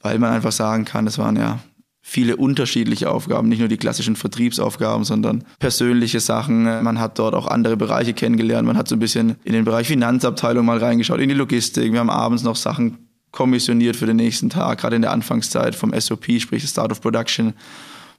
weil 0.00 0.18
man 0.18 0.32
einfach 0.32 0.52
sagen 0.52 0.84
kann, 0.84 1.06
es 1.06 1.18
waren 1.18 1.36
ja 1.36 1.60
viele 2.04 2.36
unterschiedliche 2.36 3.10
Aufgaben, 3.10 3.48
nicht 3.48 3.60
nur 3.60 3.68
die 3.68 3.76
klassischen 3.76 4.16
Vertriebsaufgaben, 4.16 5.04
sondern 5.04 5.44
persönliche 5.60 6.18
Sachen. 6.18 6.64
Man 6.64 6.98
hat 6.98 7.18
dort 7.18 7.34
auch 7.34 7.46
andere 7.46 7.76
Bereiche 7.76 8.12
kennengelernt. 8.12 8.66
Man 8.66 8.76
hat 8.76 8.88
so 8.88 8.96
ein 8.96 8.98
bisschen 8.98 9.36
in 9.44 9.52
den 9.52 9.64
Bereich 9.64 9.86
Finanzabteilung 9.86 10.66
mal 10.66 10.78
reingeschaut, 10.78 11.20
in 11.20 11.28
die 11.28 11.34
Logistik. 11.34 11.92
Wir 11.92 12.00
haben 12.00 12.10
abends 12.10 12.42
noch 12.42 12.56
Sachen 12.56 13.08
kommissioniert 13.32 13.96
für 13.96 14.06
den 14.06 14.16
nächsten 14.16 14.50
Tag, 14.50 14.80
gerade 14.80 14.96
in 14.96 15.02
der 15.02 15.10
Anfangszeit 15.10 15.74
vom 15.74 15.98
SOP, 15.98 16.26
sprich 16.38 16.62
Start 16.68 16.92
of 16.92 17.00
Production, 17.00 17.54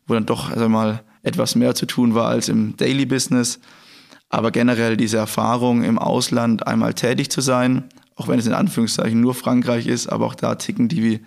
wo 0.07 0.15
dann 0.15 0.25
doch 0.25 0.49
also 0.49 0.67
mal 0.67 1.03
etwas 1.21 1.55
mehr 1.55 1.75
zu 1.75 1.85
tun 1.85 2.15
war 2.15 2.27
als 2.27 2.49
im 2.49 2.75
Daily 2.75 3.05
Business. 3.05 3.59
Aber 4.29 4.51
generell 4.51 4.97
diese 4.97 5.17
Erfahrung 5.17 5.83
im 5.83 5.99
Ausland 5.99 6.65
einmal 6.65 6.95
tätig 6.95 7.29
zu 7.29 7.39
sein, 7.39 7.83
auch 8.15 8.27
wenn 8.27 8.39
es 8.39 8.47
in 8.47 8.53
Anführungszeichen 8.53 9.21
nur 9.21 9.35
Frankreich 9.35 9.87
ist, 9.87 10.07
aber 10.07 10.25
auch 10.25 10.35
da 10.35 10.55
ticken 10.55 10.89
die 10.89 11.21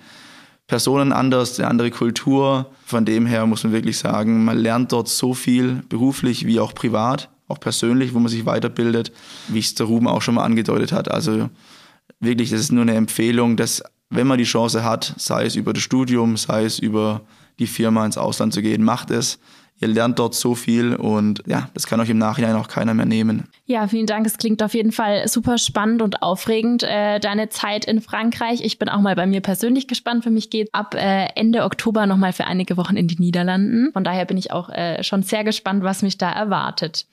Personen 0.66 1.12
anders, 1.12 1.59
eine 1.59 1.68
andere 1.68 1.90
Kultur. 1.90 2.72
Von 2.85 3.05
dem 3.05 3.27
her 3.27 3.46
muss 3.46 3.62
man 3.62 3.72
wirklich 3.72 3.99
sagen, 3.99 4.44
man 4.44 4.59
lernt 4.59 4.90
dort 4.92 5.09
so 5.09 5.35
viel, 5.35 5.85
beruflich 5.88 6.46
wie 6.46 6.59
auch 6.59 6.75
privat, 6.75 7.29
auch 7.46 7.61
persönlich, 7.61 8.12
wo 8.14 8.18
man 8.18 8.29
sich 8.29 8.46
weiterbildet, 8.46 9.12
wie 9.49 9.61
es 9.61 9.75
der 9.75 9.87
Ruben 9.87 10.09
auch 10.09 10.22
schon 10.22 10.35
mal 10.35 10.44
angedeutet 10.44 10.90
hat. 10.90 11.09
Also 11.09 11.49
wirklich, 12.27 12.51
das 12.51 12.61
ist 12.61 12.73
nur 12.73 12.83
eine 12.83 12.95
Empfehlung, 12.95 13.57
dass 13.57 13.83
wenn 14.11 14.27
man 14.27 14.39
die 14.39 14.45
Chance 14.45 14.85
hat, 14.85 15.15
sei 15.17 15.47
es 15.47 15.57
über 15.57 15.73
das 15.73 15.83
Studium, 15.83 16.37
sei 16.37 16.65
es 16.65 16.79
über 16.79 17.23
die 17.59 17.67
Firma 17.67 18.05
ins 18.05 18.19
Ausland 18.19 18.53
zu 18.53 18.62
gehen, 18.62 18.83
macht 18.83 19.11
es. 19.11 19.39
Ihr 19.79 19.89
lernt 19.89 20.19
dort 20.19 20.35
so 20.35 20.55
viel 20.55 20.95
und 20.95 21.43
ja, 21.47 21.69
das 21.75 21.87
kann 21.87 22.01
euch 22.01 22.09
im 22.09 22.17
Nachhinein 22.17 22.57
auch 22.57 22.69
keiner 22.69 22.95
mehr 22.95 23.05
nehmen. 23.05 23.45
Ja, 23.67 23.87
vielen 23.89 24.07
Dank. 24.07 24.27
Es 24.27 24.39
klingt 24.39 24.62
auf 24.62 24.73
jeden 24.73 24.91
Fall 24.91 25.29
super 25.29 25.59
spannend 25.59 26.01
und 26.01 26.23
aufregend, 26.23 26.83
äh, 26.83 27.21
deine 27.21 27.51
Zeit 27.51 27.85
in 27.85 28.01
Frankreich. 28.01 28.62
Ich 28.62 28.79
bin 28.79 28.89
auch 28.89 29.03
mal 29.03 29.15
bei 29.15 29.27
mir 29.27 29.43
persönlich 29.43 29.87
gespannt. 29.87 30.25
Für 30.25 30.31
mich 30.31 30.49
geht 30.49 30.71
ab 30.73 30.95
äh, 30.95 31.27
Ende 31.35 31.65
Oktober 31.65 32.07
nochmal 32.07 32.33
für 32.33 32.47
einige 32.47 32.79
Wochen 32.79 32.97
in 32.97 33.07
die 33.07 33.21
Niederlanden. 33.21 33.93
Von 33.93 34.03
daher 34.03 34.25
bin 34.25 34.39
ich 34.39 34.51
auch 34.51 34.71
äh, 34.71 35.03
schon 35.03 35.23
sehr 35.23 35.45
gespannt, 35.45 35.83
was 35.83 36.01
mich 36.01 36.17
da 36.17 36.33
erwartet. 36.33 37.05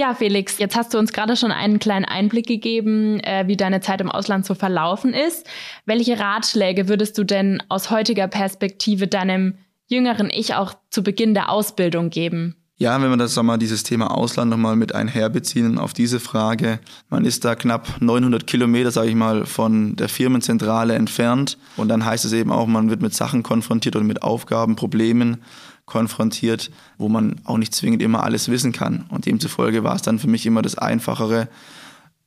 Ja, 0.00 0.14
Felix, 0.14 0.56
jetzt 0.56 0.76
hast 0.76 0.94
du 0.94 0.98
uns 0.98 1.12
gerade 1.12 1.36
schon 1.36 1.52
einen 1.52 1.78
kleinen 1.78 2.06
Einblick 2.06 2.46
gegeben, 2.46 3.20
äh, 3.20 3.46
wie 3.48 3.56
deine 3.58 3.82
Zeit 3.82 4.00
im 4.00 4.10
Ausland 4.10 4.46
so 4.46 4.54
verlaufen 4.54 5.12
ist. 5.12 5.46
Welche 5.84 6.18
Ratschläge 6.18 6.88
würdest 6.88 7.18
du 7.18 7.24
denn 7.24 7.62
aus 7.68 7.90
heutiger 7.90 8.26
Perspektive 8.26 9.08
deinem 9.08 9.58
jüngeren 9.88 10.30
Ich 10.30 10.54
auch 10.54 10.72
zu 10.88 11.02
Beginn 11.02 11.34
der 11.34 11.50
Ausbildung 11.50 12.08
geben? 12.08 12.56
Ja, 12.78 13.02
wenn 13.02 13.10
wir 13.10 13.18
das 13.18 13.36
mal 13.42 13.58
dieses 13.58 13.82
Thema 13.82 14.16
Ausland 14.16 14.50
nochmal 14.50 14.74
mit 14.74 14.94
einherbeziehen 14.94 15.76
auf 15.76 15.92
diese 15.92 16.18
Frage. 16.18 16.78
Man 17.10 17.26
ist 17.26 17.44
da 17.44 17.54
knapp 17.54 18.00
900 18.00 18.46
Kilometer, 18.46 18.90
sage 18.90 19.10
ich 19.10 19.14
mal, 19.14 19.44
von 19.44 19.96
der 19.96 20.08
Firmenzentrale 20.08 20.94
entfernt. 20.94 21.58
Und 21.76 21.88
dann 21.88 22.06
heißt 22.06 22.24
es 22.24 22.32
eben 22.32 22.52
auch, 22.52 22.66
man 22.66 22.88
wird 22.88 23.02
mit 23.02 23.12
Sachen 23.12 23.42
konfrontiert 23.42 23.96
oder 23.96 24.06
mit 24.06 24.22
Aufgaben, 24.22 24.76
Problemen 24.76 25.42
konfrontiert, 25.90 26.70
wo 26.98 27.08
man 27.08 27.40
auch 27.44 27.58
nicht 27.58 27.74
zwingend 27.74 28.00
immer 28.00 28.22
alles 28.22 28.48
wissen 28.48 28.72
kann. 28.72 29.06
Und 29.08 29.26
demzufolge 29.26 29.82
war 29.82 29.96
es 29.96 30.02
dann 30.02 30.20
für 30.20 30.28
mich 30.28 30.46
immer 30.46 30.62
das 30.62 30.78
Einfachere, 30.78 31.48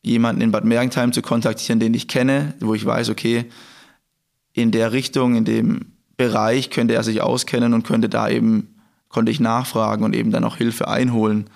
jemanden 0.02 0.42
in 0.42 0.52
Bad 0.52 0.66
Mergentheim 0.66 1.14
zu 1.14 1.22
kontaktieren, 1.22 1.80
den 1.80 1.94
ich 1.94 2.10
kenne, 2.10 2.54
wo 2.60 2.74
ich 2.74 2.86
weiß, 2.86 3.10
okay, 3.10 3.46
in 4.52 4.72
der 4.72 4.92
Richtung, 4.92 5.36
in 5.36 5.46
dem 5.46 5.94
Bereich 6.18 6.70
könnte 6.70 6.94
er 6.94 7.04
sich 7.04 7.22
auskennen 7.22 7.74
und 7.74 7.88
könnte 7.88 8.10
da 8.10 8.28
eben, 8.30 8.76
konnte 9.08 9.32
ich 9.32 9.40
nachfragen 9.40 10.04
und 10.04 10.14
eben 10.14 10.32
dann 10.32 10.44
auch 10.44 10.58
Hilfe 10.58 10.90
einholen. 10.90 11.50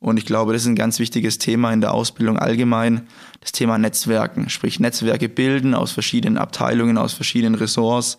Und 0.00 0.16
ich 0.16 0.24
glaube, 0.24 0.54
das 0.54 0.62
ist 0.62 0.68
ein 0.68 0.74
ganz 0.74 0.98
wichtiges 0.98 1.36
Thema 1.36 1.70
in 1.70 1.82
der 1.82 1.92
Ausbildung 1.92 2.38
allgemein, 2.38 3.06
das 3.40 3.52
Thema 3.52 3.76
Netzwerken, 3.76 4.48
sprich 4.48 4.80
Netzwerke 4.80 5.28
bilden 5.28 5.74
aus 5.74 5.92
verschiedenen 5.92 6.38
Abteilungen, 6.38 6.96
aus 6.96 7.12
verschiedenen 7.12 7.56
Ressorts. 7.56 8.18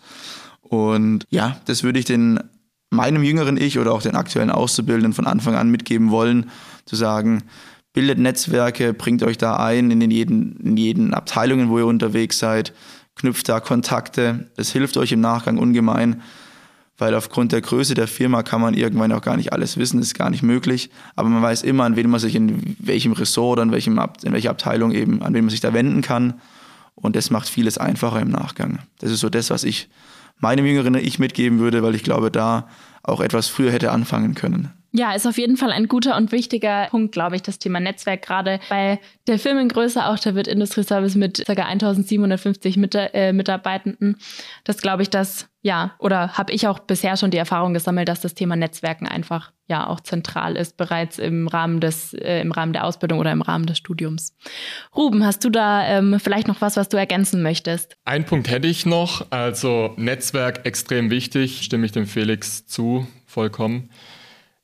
Und 0.62 1.26
ja, 1.30 1.58
das 1.66 1.84
würde 1.84 2.00
ich 2.00 2.06
den 2.06 2.40
meinem 2.94 3.24
jüngeren 3.24 3.58
Ich 3.58 3.80
oder 3.80 3.94
auch 3.94 4.02
den 4.02 4.16
aktuellen 4.16 4.50
Auszubildenden 4.50 5.14
von 5.14 5.28
Anfang 5.28 5.56
an 5.56 5.70
mitgeben 5.70 6.12
wollen, 6.12 6.50
zu 6.86 6.96
sagen, 6.96 7.44
bildet 7.94 8.18
Netzwerke, 8.18 8.94
bringt 8.94 9.24
euch 9.24 9.38
da 9.38 9.58
ein 9.58 9.92
in 9.92 10.00
den 10.00 10.12
jeden, 10.12 10.58
in 10.58 10.78
jeden 10.78 11.14
Abteilungen, 11.14 11.70
wo 11.70 11.78
ihr 11.78 11.86
unterwegs 11.86 12.40
seid, 12.40 12.74
knüpft 13.16 13.48
da 13.48 13.60
Kontakte. 13.60 14.50
Das 14.56 14.72
hilft 14.72 14.98
euch 14.98 15.12
im 15.12 15.22
Nachgang 15.22 15.60
ungemein, 15.60 16.22
weil 16.98 17.14
aufgrund 17.14 17.52
der 17.52 17.62
Größe 17.62 17.94
der 17.94 18.08
Firma 18.08 18.42
kann 18.42 18.62
man 18.62 18.74
irgendwann 18.74 19.12
auch 19.12 19.22
gar 19.22 19.38
nicht 19.38 19.54
alles 19.54 19.78
wissen, 19.78 20.00
ist 20.00 20.16
gar 20.16 20.32
nicht 20.32 20.44
möglich. 20.44 20.90
Aber 21.16 21.30
man 21.30 21.44
weiß 21.44 21.62
immer, 21.64 21.84
an 21.84 21.96
wen 21.96 22.10
man 22.10 22.20
sich 22.20 22.36
in 22.36 22.76
welchem 22.80 23.12
Ressort 23.14 23.54
oder 23.54 23.64
in, 23.64 23.72
welchem, 23.72 24.00
in 24.24 24.34
welcher 24.34 24.50
Abteilung 24.50 24.92
eben, 24.92 25.22
an 25.22 25.34
wen 25.34 25.46
man 25.46 25.52
sich 25.52 25.62
da 25.62 25.74
wenden 25.74 26.02
kann. 26.02 26.42
Und 26.96 27.16
das 27.16 27.30
macht 27.30 27.48
vieles 27.48 27.78
einfacher 27.78 28.22
im 28.22 28.30
Nachgang. 28.30 28.80
Das 29.00 29.12
ist 29.12 29.20
so 29.20 29.30
das, 29.30 29.50
was 29.50 29.64
ich 29.64 29.90
meinem 30.44 30.66
jüngeren 30.66 30.94
Ich 30.96 31.18
mitgeben 31.18 31.60
würde, 31.60 31.82
weil 31.82 31.96
ich 31.96 32.04
glaube, 32.04 32.30
da 32.30 32.68
auch 33.04 33.22
etwas 33.22 33.48
früher 33.48 33.72
hätte 33.72 33.92
anfangen 33.92 34.34
können. 34.36 34.72
Ja, 34.96 35.14
ist 35.14 35.26
auf 35.26 35.40
jeden 35.40 35.58
Fall 35.58 35.72
ein 35.72 35.88
guter 35.88 36.16
und 36.18 36.32
wichtiger 36.32 36.86
Punkt, 36.92 37.14
glaube 37.14 37.36
ich, 37.36 37.42
das 37.42 37.58
Thema 37.58 37.80
Netzwerk 37.80 38.22
gerade 38.22 38.60
bei 38.70 39.00
der 39.26 39.40
Firmengröße, 39.40 40.06
auch 40.06 40.20
der 40.20 40.36
wird 40.36 40.48
Industrieservice 40.48 41.16
mit 41.16 41.44
ca. 41.48 41.52
1750 41.52 42.78
Mit 42.78 42.94
äh, 42.94 43.34
Mitarbeitenden. 43.34 44.18
Das 44.66 44.78
glaube 44.78 45.02
ich, 45.02 45.10
dass, 45.10 45.50
ja, 45.64 45.96
oder 45.98 46.34
habe 46.34 46.54
ich 46.54 46.68
auch 46.68 46.78
bisher 46.78 47.18
schon 47.18 47.32
die 47.32 47.38
Erfahrung 47.38 47.74
gesammelt, 47.74 48.08
dass 48.08 48.22
das 48.22 48.36
Thema 48.36 48.56
Netzwerken 48.56 49.08
einfach 49.08 49.52
ja 49.68 49.88
auch 49.88 50.02
zentral 50.02 50.56
ist, 50.56 50.78
bereits 50.78 51.18
im 51.18 51.48
Rahmen 51.48 51.80
des, 51.80 52.14
äh, 52.14 52.42
im 52.42 52.52
Rahmen 52.52 52.74
der 52.74 52.84
Ausbildung 52.84 53.18
oder 53.18 53.32
im 53.32 53.42
Rahmen 53.42 53.66
des 53.66 53.80
Studiums. 53.80 54.36
Ruben, 54.96 55.26
hast 55.26 55.44
du 55.44 55.50
da 55.50 55.88
ähm, 55.88 56.20
vielleicht 56.20 56.48
noch 56.48 56.62
was, 56.62 56.78
was 56.78 56.90
du 56.90 56.98
ergänzen 56.98 57.42
möchtest? 57.42 57.98
Ein 58.06 58.26
Punkt 58.26 58.50
hätte 58.50 58.68
ich 58.68 58.86
noch, 58.86 59.26
also 59.32 59.94
Netzwerk 59.96 60.66
extrem 60.66 61.10
wichtig, 61.10 61.64
stimme 61.64 61.86
ich 61.88 61.94
dem 61.94 62.06
Felix 62.06 62.68
zu, 62.68 62.93
vollkommen. 63.34 63.90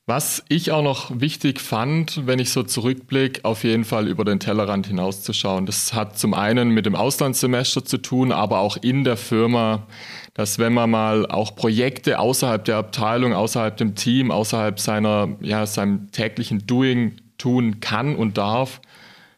Was 0.09 0.43
ich 0.49 0.71
auch 0.71 0.81
noch 0.81 1.11
wichtig 1.19 1.61
fand, 1.61 2.25
wenn 2.25 2.39
ich 2.39 2.49
so 2.49 2.63
zurückblicke, 2.63 3.45
auf 3.45 3.63
jeden 3.63 3.85
Fall 3.85 4.07
über 4.07 4.25
den 4.25 4.39
Tellerrand 4.39 4.87
hinauszuschauen. 4.87 5.67
Das 5.67 5.93
hat 5.93 6.17
zum 6.17 6.33
einen 6.33 6.71
mit 6.71 6.87
dem 6.87 6.95
Auslandssemester 6.95 7.85
zu 7.85 7.99
tun, 7.99 8.31
aber 8.31 8.57
auch 8.57 8.77
in 8.77 9.03
der 9.03 9.17
Firma, 9.17 9.85
dass 10.33 10.57
wenn 10.57 10.73
man 10.73 10.89
mal 10.89 11.27
auch 11.27 11.55
Projekte 11.55 12.17
außerhalb 12.17 12.65
der 12.65 12.77
Abteilung, 12.77 13.33
außerhalb 13.33 13.77
dem 13.77 13.93
Team, 13.93 14.31
außerhalb 14.31 14.79
seiner, 14.79 15.29
ja, 15.41 15.67
seinem 15.67 16.11
täglichen 16.11 16.65
Doing 16.65 17.17
tun 17.37 17.79
kann 17.79 18.15
und 18.15 18.39
darf, 18.39 18.81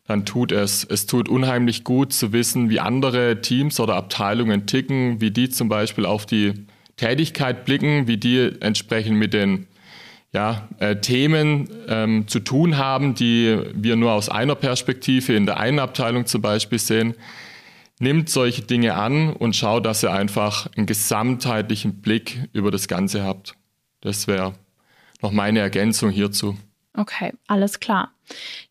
dann 0.08 0.26
tut 0.26 0.54
es. 0.54 0.86
Es 0.86 1.06
tut 1.06 1.28
unheimlich 1.28 1.84
gut 1.84 2.14
zu 2.14 2.32
wissen, 2.32 2.70
wie 2.70 2.80
andere 2.80 3.42
Teams 3.42 3.78
oder 3.82 3.96
Abteilungen 3.96 4.68
ticken, 4.68 5.20
wie 5.20 5.32
die 5.32 5.50
zum 5.50 5.68
Beispiel 5.68 6.06
auf 6.06 6.26
die 6.26 6.66
Tätigkeit 7.02 7.66
blicken, 7.66 8.08
wie 8.08 8.18
die 8.18 8.52
entsprechend 8.60 9.18
mit 9.18 9.34
den 9.34 9.66
ja, 10.34 10.70
äh, 10.78 10.98
Themen 10.98 11.68
ähm, 11.88 12.28
zu 12.28 12.40
tun 12.40 12.78
haben, 12.78 13.16
die 13.16 13.60
wir 13.74 13.96
nur 13.96 14.12
aus 14.12 14.30
einer 14.30 14.54
Perspektive 14.54 15.34
in 15.34 15.48
der 15.48 15.60
einen 15.60 15.80
Abteilung 15.80 16.28
zum 16.28 16.44
Beispiel 16.44 16.78
sehen, 16.78 17.16
nimmt 17.98 18.30
solche 18.30 18.62
Dinge 18.62 18.94
an 18.94 19.34
und 19.34 19.56
schaut, 19.56 19.86
dass 19.88 20.04
ihr 20.04 20.14
einfach 20.14 20.68
einen 20.78 20.86
gesamtheitlichen 20.86 22.02
Blick 22.02 22.48
über 22.54 22.70
das 22.70 22.88
Ganze 22.88 23.24
habt. 23.24 23.56
Das 24.02 24.28
wäre 24.28 24.54
noch 25.24 25.32
meine 25.32 25.60
Ergänzung 25.60 26.12
hierzu. 26.12 26.56
Okay, 26.98 27.34
alles 27.48 27.80
klar. 27.80 28.12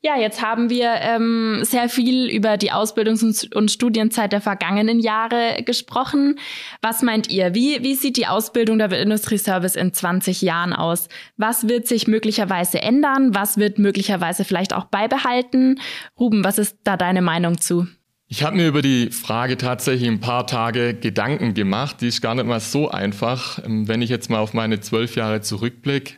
Ja, 0.02 0.16
jetzt 0.18 0.42
haben 0.42 0.68
wir 0.68 0.92
ähm, 1.00 1.60
sehr 1.62 1.88
viel 1.88 2.28
über 2.28 2.58
die 2.58 2.70
Ausbildungs- 2.70 3.52
und 3.54 3.70
Studienzeit 3.70 4.32
der 4.32 4.42
vergangenen 4.42 5.00
Jahre 5.00 5.62
gesprochen. 5.64 6.38
Was 6.82 7.02
meint 7.02 7.30
ihr? 7.30 7.54
Wie, 7.54 7.82
wie 7.82 7.94
sieht 7.94 8.18
die 8.18 8.26
Ausbildung 8.26 8.78
der 8.78 8.92
Industrieservice 8.92 9.76
in 9.76 9.94
20 9.94 10.42
Jahren 10.42 10.74
aus? 10.74 11.08
Was 11.38 11.68
wird 11.68 11.86
sich 11.86 12.08
möglicherweise 12.08 12.82
ändern? 12.82 13.34
Was 13.34 13.56
wird 13.56 13.78
möglicherweise 13.78 14.44
vielleicht 14.44 14.74
auch 14.74 14.84
beibehalten? 14.84 15.80
Ruben, 16.18 16.44
was 16.44 16.58
ist 16.58 16.76
da 16.84 16.98
deine 16.98 17.22
Meinung 17.22 17.58
zu? 17.58 17.86
Ich 18.32 18.44
habe 18.44 18.56
mir 18.56 18.68
über 18.68 18.80
die 18.80 19.10
Frage 19.10 19.56
tatsächlich 19.56 20.08
ein 20.08 20.20
paar 20.20 20.46
Tage 20.46 20.94
Gedanken 20.94 21.52
gemacht. 21.52 22.00
Die 22.00 22.06
ist 22.06 22.20
gar 22.20 22.36
nicht 22.36 22.46
mal 22.46 22.60
so 22.60 22.88
einfach. 22.88 23.58
Ähm, 23.64 23.88
wenn 23.88 24.02
ich 24.02 24.10
jetzt 24.10 24.30
mal 24.30 24.38
auf 24.38 24.54
meine 24.54 24.78
zwölf 24.78 25.16
Jahre 25.16 25.40
zurückblicke, 25.40 26.14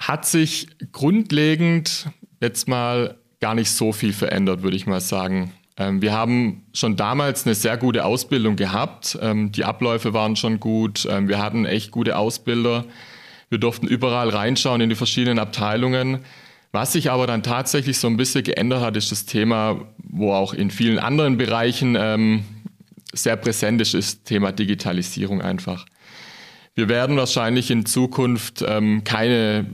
hat 0.00 0.26
sich 0.26 0.66
grundlegend 0.92 2.08
jetzt 2.40 2.66
mal 2.68 3.16
gar 3.40 3.54
nicht 3.54 3.70
so 3.70 3.92
viel 3.92 4.12
verändert, 4.12 4.62
würde 4.62 4.76
ich 4.76 4.86
mal 4.86 5.00
sagen. 5.00 5.52
Ähm, 5.80 6.02
wir 6.02 6.12
haben 6.12 6.62
schon 6.72 6.96
damals 6.96 7.46
eine 7.46 7.54
sehr 7.54 7.76
gute 7.76 8.04
Ausbildung 8.04 8.56
gehabt. 8.56 9.18
Ähm, 9.20 9.50
die 9.50 9.64
Abläufe 9.64 10.12
waren 10.12 10.36
schon 10.36 10.60
gut. 10.60 11.06
Ähm, 11.10 11.28
wir 11.28 11.38
hatten 11.38 11.64
echt 11.64 11.90
gute 11.90 12.16
Ausbilder. 12.16 12.84
Wir 13.48 13.58
durften 13.58 13.86
überall 13.86 14.28
reinschauen 14.28 14.80
in 14.80 14.90
die 14.90 14.94
verschiedenen 14.94 15.38
Abteilungen. 15.38 16.20
Was 16.72 16.92
sich 16.92 17.10
aber 17.10 17.26
dann 17.26 17.42
tatsächlich 17.42 17.98
so 17.98 18.06
ein 18.06 18.16
bisschen 18.16 18.44
geändert 18.44 18.82
hat, 18.82 18.96
ist 18.96 19.10
das 19.10 19.26
Thema, 19.26 19.80
wo 19.98 20.32
auch 20.32 20.54
in 20.54 20.70
vielen 20.70 21.00
anderen 21.00 21.36
Bereichen 21.36 22.44
sehr 23.12 23.34
präsent 23.34 23.80
ist, 23.80 23.92
ist 23.94 24.24
Thema 24.24 24.52
Digitalisierung 24.52 25.42
einfach. 25.42 25.84
Wir 26.76 26.88
werden 26.88 27.16
wahrscheinlich 27.16 27.72
in 27.72 27.86
Zukunft 27.86 28.64
keine 29.02 29.66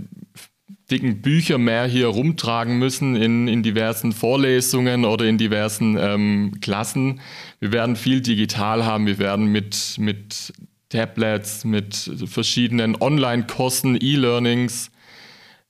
dicken 0.91 1.21
Bücher 1.21 1.59
mehr 1.59 1.87
hier 1.87 2.07
rumtragen 2.07 2.79
müssen 2.79 3.17
in, 3.17 3.49
in 3.49 3.63
diversen 3.63 4.13
Vorlesungen 4.13 5.05
oder 5.05 5.25
in 5.25 5.39
diversen 5.39 5.97
ähm, 5.99 6.59
Klassen. 6.61 7.21
Wir 7.59 7.73
werden 7.73 7.97
viel 7.97 8.21
digital 8.21 8.85
haben. 8.85 9.07
Wir 9.07 9.19
werden 9.19 9.47
mit, 9.47 9.97
mit 9.99 10.53
Tablets, 10.89 11.65
mit 11.65 12.11
verschiedenen 12.27 12.95
Online-Kursen, 13.01 13.99
E-Learnings 14.01 14.91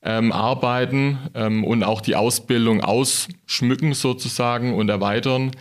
ähm, 0.03 0.31
arbeiten 0.31 1.17
ähm, 1.33 1.63
und 1.63 1.83
auch 1.83 2.01
die 2.01 2.15
Ausbildung 2.15 2.81
ausschmücken 2.81 3.93
sozusagen 3.93 4.75
und 4.75 4.89
erweitern. 4.89 5.51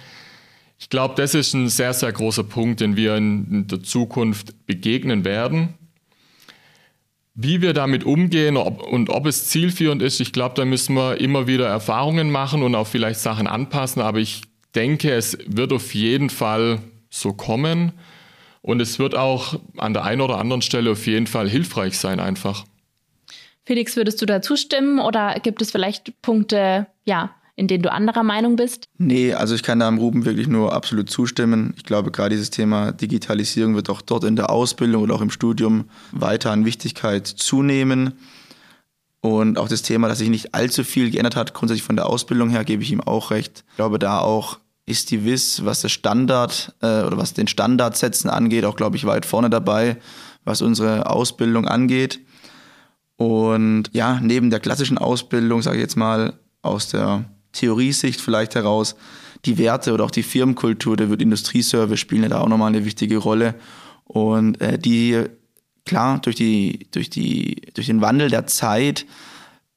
Ich 0.79 0.91
glaube, 0.91 1.15
das 1.17 1.35
ist 1.35 1.55
ein 1.55 1.69
sehr, 1.69 1.95
sehr 1.95 2.13
großer 2.13 2.45
Punkt, 2.45 2.81
den 2.81 2.97
wir 2.97 3.17
in 3.17 3.67
der 3.67 3.83
Zukunft 3.83 4.67
begegnen 4.67 5.25
werden. 5.25 5.75
Wie 7.39 7.61
wir 7.61 7.75
damit 7.75 8.05
umgehen 8.05 8.57
ob, 8.57 8.83
und 8.83 9.11
ob 9.11 9.27
es 9.27 9.49
zielführend 9.49 10.03
ist, 10.03 10.21
ich 10.21 10.33
glaube, 10.33 10.55
da 10.55 10.65
müssen 10.65 10.95
wir 10.95 11.21
immer 11.21 11.47
wieder 11.47 11.67
Erfahrungen 11.67 12.31
machen 12.31 12.63
und 12.63 12.75
auch 12.75 12.87
vielleicht 12.87 13.21
Sachen 13.21 13.47
anpassen. 13.47 14.01
Aber 14.01 14.19
ich 14.19 14.43
denke, 14.75 15.13
es 15.13 15.37
wird 15.47 15.73
auf 15.73 15.95
jeden 15.95 16.31
Fall 16.31 16.81
so 17.11 17.35
kommen. 17.35 17.93
Und 18.63 18.81
es 18.81 18.99
wird 18.99 19.15
auch 19.15 19.61
an 19.77 19.93
der 19.93 20.05
einen 20.05 20.23
oder 20.23 20.39
anderen 20.39 20.63
Stelle 20.63 20.91
auf 20.91 21.07
jeden 21.07 21.29
Fall 21.29 21.49
hilfreich 21.49 21.99
sein, 21.99 22.19
einfach. 22.19 22.65
Felix, 23.65 23.97
würdest 23.97 24.21
du 24.21 24.27
da 24.27 24.43
zustimmen 24.43 24.99
oder 24.99 25.39
gibt 25.41 25.63
es 25.63 25.71
vielleicht 25.71 26.21
Punkte, 26.21 26.87
ja, 27.05 27.36
in 27.57 27.69
denen 27.69 27.83
du 27.83 27.91
anderer 27.91 28.23
Meinung 28.23 28.57
bist? 28.57 28.89
Nee, 28.99 29.33
also 29.33 29.55
ich 29.55 29.63
kann 29.63 29.81
da 29.81 29.89
am 29.89 29.99
Ruben 29.99 30.27
wirklich 30.27 30.47
nur 30.47 30.75
absolut 30.75 31.09
zustimmen. 31.11 31.73
Ich 31.77 31.85
glaube, 31.85 32.11
gerade 32.11 32.31
dieses 32.31 32.51
Thema 32.51 32.93
Digitalisierung 32.93 33.75
wird 33.75 33.89
auch 33.89 34.03
dort 34.03 34.25
in 34.25 34.37
der 34.37 34.51
Ausbildung 34.51 35.03
oder 35.03 35.15
auch 35.15 35.23
im 35.23 35.31
Studium 35.31 35.87
weiter 36.13 36.53
an 36.53 36.67
Wichtigkeit 36.67 37.27
zunehmen. 37.27 38.13
Und 39.23 39.59
auch 39.59 39.69
das 39.69 39.83
Thema, 39.83 40.07
dass 40.07 40.19
sich 40.19 40.29
nicht 40.29 40.55
allzu 40.55 40.85
viel 40.85 41.11
geändert 41.11 41.35
hat, 41.35 41.55
grundsätzlich 41.55 41.83
von 41.83 41.97
der 41.97 42.07
Ausbildung 42.07 42.51
her, 42.51 42.63
gebe 42.63 42.83
ich 42.83 42.93
ihm 42.93 43.01
auch 43.01 43.31
recht. 43.31 43.65
Ich 43.71 43.77
glaube, 43.77 43.99
da 43.99 44.21
auch 44.21 44.59
ist 44.85 45.11
die 45.11 45.25
WIS, 45.25 45.65
was 45.65 45.81
das 45.81 45.91
Standard 45.91 46.75
äh, 46.81 47.03
oder 47.03 47.17
was 47.17 47.35
den 47.35 47.49
Standardsätzen 47.49 48.31
angeht, 48.31 48.65
auch, 48.65 48.77
glaube 48.77 48.97
ich, 48.97 49.05
weit 49.05 49.27
vorne 49.27 49.51
dabei, 49.51 49.97
was 50.45 50.63
unsere 50.63 51.11
Ausbildung 51.11 51.67
angeht. 51.67 52.21
Und 53.17 53.91
ja, 53.93 54.21
neben 54.21 54.51
der 54.51 54.61
klassischen 54.61 54.99
Ausbildung, 54.99 55.63
sage 55.63 55.79
ich 55.79 55.83
jetzt 55.83 55.97
mal, 55.97 56.35
aus 56.63 56.89
der 56.89 57.25
Theoriesicht 57.57 58.21
vielleicht 58.21 58.55
heraus, 58.55 58.97
die 59.45 59.59
Werte 59.59 59.93
oder 59.93 60.05
auch 60.05 60.11
die 60.11 60.23
Firmenkultur 60.23 60.97
der 60.97 61.11
wird 61.11 61.23
Industrieservice 61.23 62.01
spielen 62.01 62.23
ja 62.23 62.29
da 62.29 62.41
auch 62.41 62.49
nochmal 62.49 62.69
eine 62.69 62.85
wichtige 62.85 63.19
Rolle. 63.19 63.55
Und 64.05 64.61
äh, 64.61 64.79
die, 64.79 65.25
klar, 65.85 66.21
durch, 66.21 66.37
die, 66.37 66.87
durch, 66.91 67.11
die, 67.11 67.63
durch 67.75 67.87
den 67.87 68.01
Wandel 68.01 68.31
der 68.31 68.47
Zeit 68.47 69.07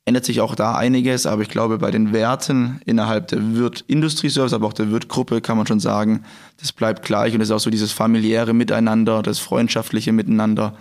ändert 0.05 0.25
sich 0.25 0.41
auch 0.41 0.55
da 0.55 0.75
einiges, 0.75 1.27
aber 1.27 1.43
ich 1.43 1.49
glaube, 1.49 1.77
bei 1.77 1.91
den 1.91 2.11
Werten 2.13 2.81
innerhalb 2.85 3.27
der 3.27 3.55
Wirt 3.55 3.83
Industrieservice, 3.87 4.53
aber 4.53 4.65
auch 4.65 4.73
der 4.73 4.89
Wirt-Gruppe 4.91 5.39
kann 5.39 5.55
man 5.55 5.67
schon 5.67 5.79
sagen, 5.79 6.23
das 6.59 6.71
bleibt 6.71 7.05
gleich 7.05 7.35
und 7.35 7.41
es 7.41 7.49
ist 7.49 7.55
auch 7.55 7.59
so 7.59 7.69
dieses 7.69 7.91
familiäre 7.91 8.53
Miteinander, 8.53 9.21
das 9.21 9.37
freundschaftliche 9.37 10.11
Miteinander, 10.11 10.75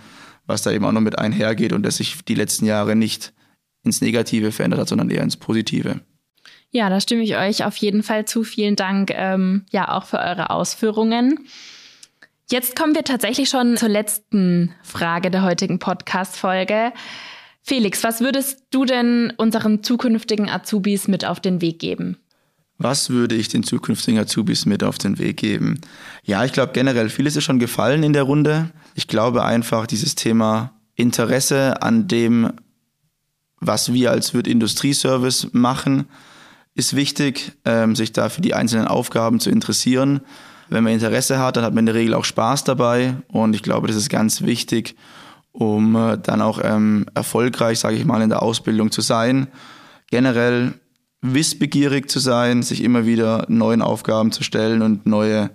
was 0.47 0.63
da 0.63 0.71
eben 0.71 0.83
auch 0.83 0.91
noch 0.91 1.01
mit 1.01 1.19
einhergeht 1.19 1.73
und 1.73 1.83
das 1.83 1.97
sich 1.97 2.25
die 2.25 2.33
letzten 2.33 2.65
Jahre 2.65 2.95
nicht 2.95 3.33
ins 3.83 4.01
Negative 4.01 4.51
verändert 4.51 4.79
hat, 4.79 4.87
sondern 4.89 5.11
eher 5.11 5.21
ins 5.21 5.37
Positive. 5.37 6.01
Ja, 6.71 6.89
da 6.89 6.99
stimme 7.01 7.23
ich 7.23 7.35
euch 7.35 7.63
auf 7.63 7.75
jeden 7.77 8.03
Fall 8.03 8.25
zu. 8.25 8.43
Vielen 8.43 8.75
Dank 8.75 9.11
ähm, 9.13 9.65
ja 9.71 9.95
auch 9.95 10.05
für 10.05 10.19
eure 10.19 10.51
Ausführungen. 10.51 11.47
Jetzt 12.51 12.75
kommen 12.75 12.95
wir 12.95 13.03
tatsächlich 13.03 13.49
schon 13.49 13.77
zur 13.77 13.89
letzten 13.89 14.73
Frage 14.83 15.31
der 15.31 15.43
heutigen 15.43 15.79
Podcast-Folge. 15.79 16.91
Felix, 17.61 18.03
was 18.03 18.21
würdest 18.21 18.63
du 18.71 18.85
denn 18.85 19.33
unseren 19.37 19.83
zukünftigen 19.83 20.49
Azubis 20.49 21.07
mit 21.07 21.25
auf 21.25 21.39
den 21.39 21.61
Weg 21.61 21.79
geben? 21.79 22.17
Was 22.79 23.09
würde 23.09 23.35
ich 23.35 23.49
den 23.49 23.63
zukünftigen 23.63 24.19
Azubis 24.19 24.65
mit 24.65 24.83
auf 24.83 24.97
den 24.97 25.19
Weg 25.19 25.37
geben? 25.37 25.81
Ja, 26.23 26.45
ich 26.45 26.53
glaube 26.53 26.71
generell, 26.73 27.09
vieles 27.09 27.35
ist 27.35 27.43
schon 27.43 27.59
gefallen 27.59 28.03
in 28.03 28.13
der 28.13 28.23
Runde. 28.23 28.69
Ich 28.95 29.07
glaube 29.07 29.43
einfach, 29.43 29.85
dieses 29.85 30.15
Thema 30.15 30.71
Interesse 30.95 31.81
an 31.81 32.07
dem, 32.07 32.53
was 33.59 33.93
wir 33.93 34.11
als 34.11 34.33
Wirt 34.33 34.47
Industrieservice 34.47 35.49
machen, 35.51 36.07
ist 36.75 36.95
wichtig, 36.95 37.53
ähm, 37.65 37.95
sich 37.95 38.13
da 38.13 38.29
für 38.29 38.41
die 38.41 38.53
einzelnen 38.53 38.87
Aufgaben 38.87 39.39
zu 39.39 39.49
interessieren. 39.49 40.21
Wenn 40.69 40.83
man 40.83 40.93
Interesse 40.93 41.39
hat, 41.39 41.57
dann 41.57 41.63
hat 41.63 41.73
man 41.73 41.79
in 41.79 41.85
der 41.87 41.95
Regel 41.95 42.13
auch 42.13 42.25
Spaß 42.25 42.63
dabei 42.63 43.15
und 43.27 43.55
ich 43.55 43.63
glaube, 43.63 43.87
das 43.87 43.95
ist 43.95 44.09
ganz 44.09 44.43
wichtig, 44.43 44.95
um 45.51 45.95
äh, 45.95 46.17
dann 46.17 46.41
auch 46.41 46.59
ähm, 46.63 47.07
erfolgreich, 47.15 47.79
sage 47.79 47.95
ich 47.95 48.05
mal, 48.05 48.21
in 48.21 48.29
der 48.29 48.43
Ausbildung 48.43 48.91
zu 48.91 49.01
sein. 49.01 49.47
Generell 50.11 50.73
wissbegierig 51.21 52.09
zu 52.09 52.19
sein, 52.19 52.63
sich 52.63 52.83
immer 52.83 53.05
wieder 53.05 53.45
neuen 53.49 53.81
Aufgaben 53.81 54.31
zu 54.31 54.43
stellen 54.43 54.81
und 54.81 55.05
neue 55.05 55.49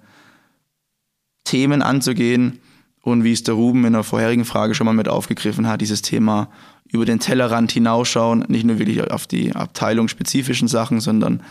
Themen 1.44 1.82
anzugehen. 1.82 2.60
Und 3.04 3.22
wie 3.22 3.32
es 3.32 3.42
der 3.42 3.54
Ruben 3.54 3.84
in 3.84 3.92
der 3.92 4.02
vorherigen 4.02 4.46
Frage 4.46 4.74
schon 4.74 4.86
mal 4.86 4.94
mit 4.94 5.08
aufgegriffen 5.08 5.68
hat, 5.68 5.82
dieses 5.82 6.00
Thema 6.00 6.48
über 6.90 7.04
den 7.04 7.20
Tellerrand 7.20 7.70
hinausschauen, 7.70 8.46
nicht 8.48 8.64
nur 8.64 8.78
wirklich 8.78 9.10
auf 9.10 9.26
die 9.26 9.54
abteilungsspezifischen 9.54 10.68
Sachen, 10.68 11.00
sondern 11.00 11.42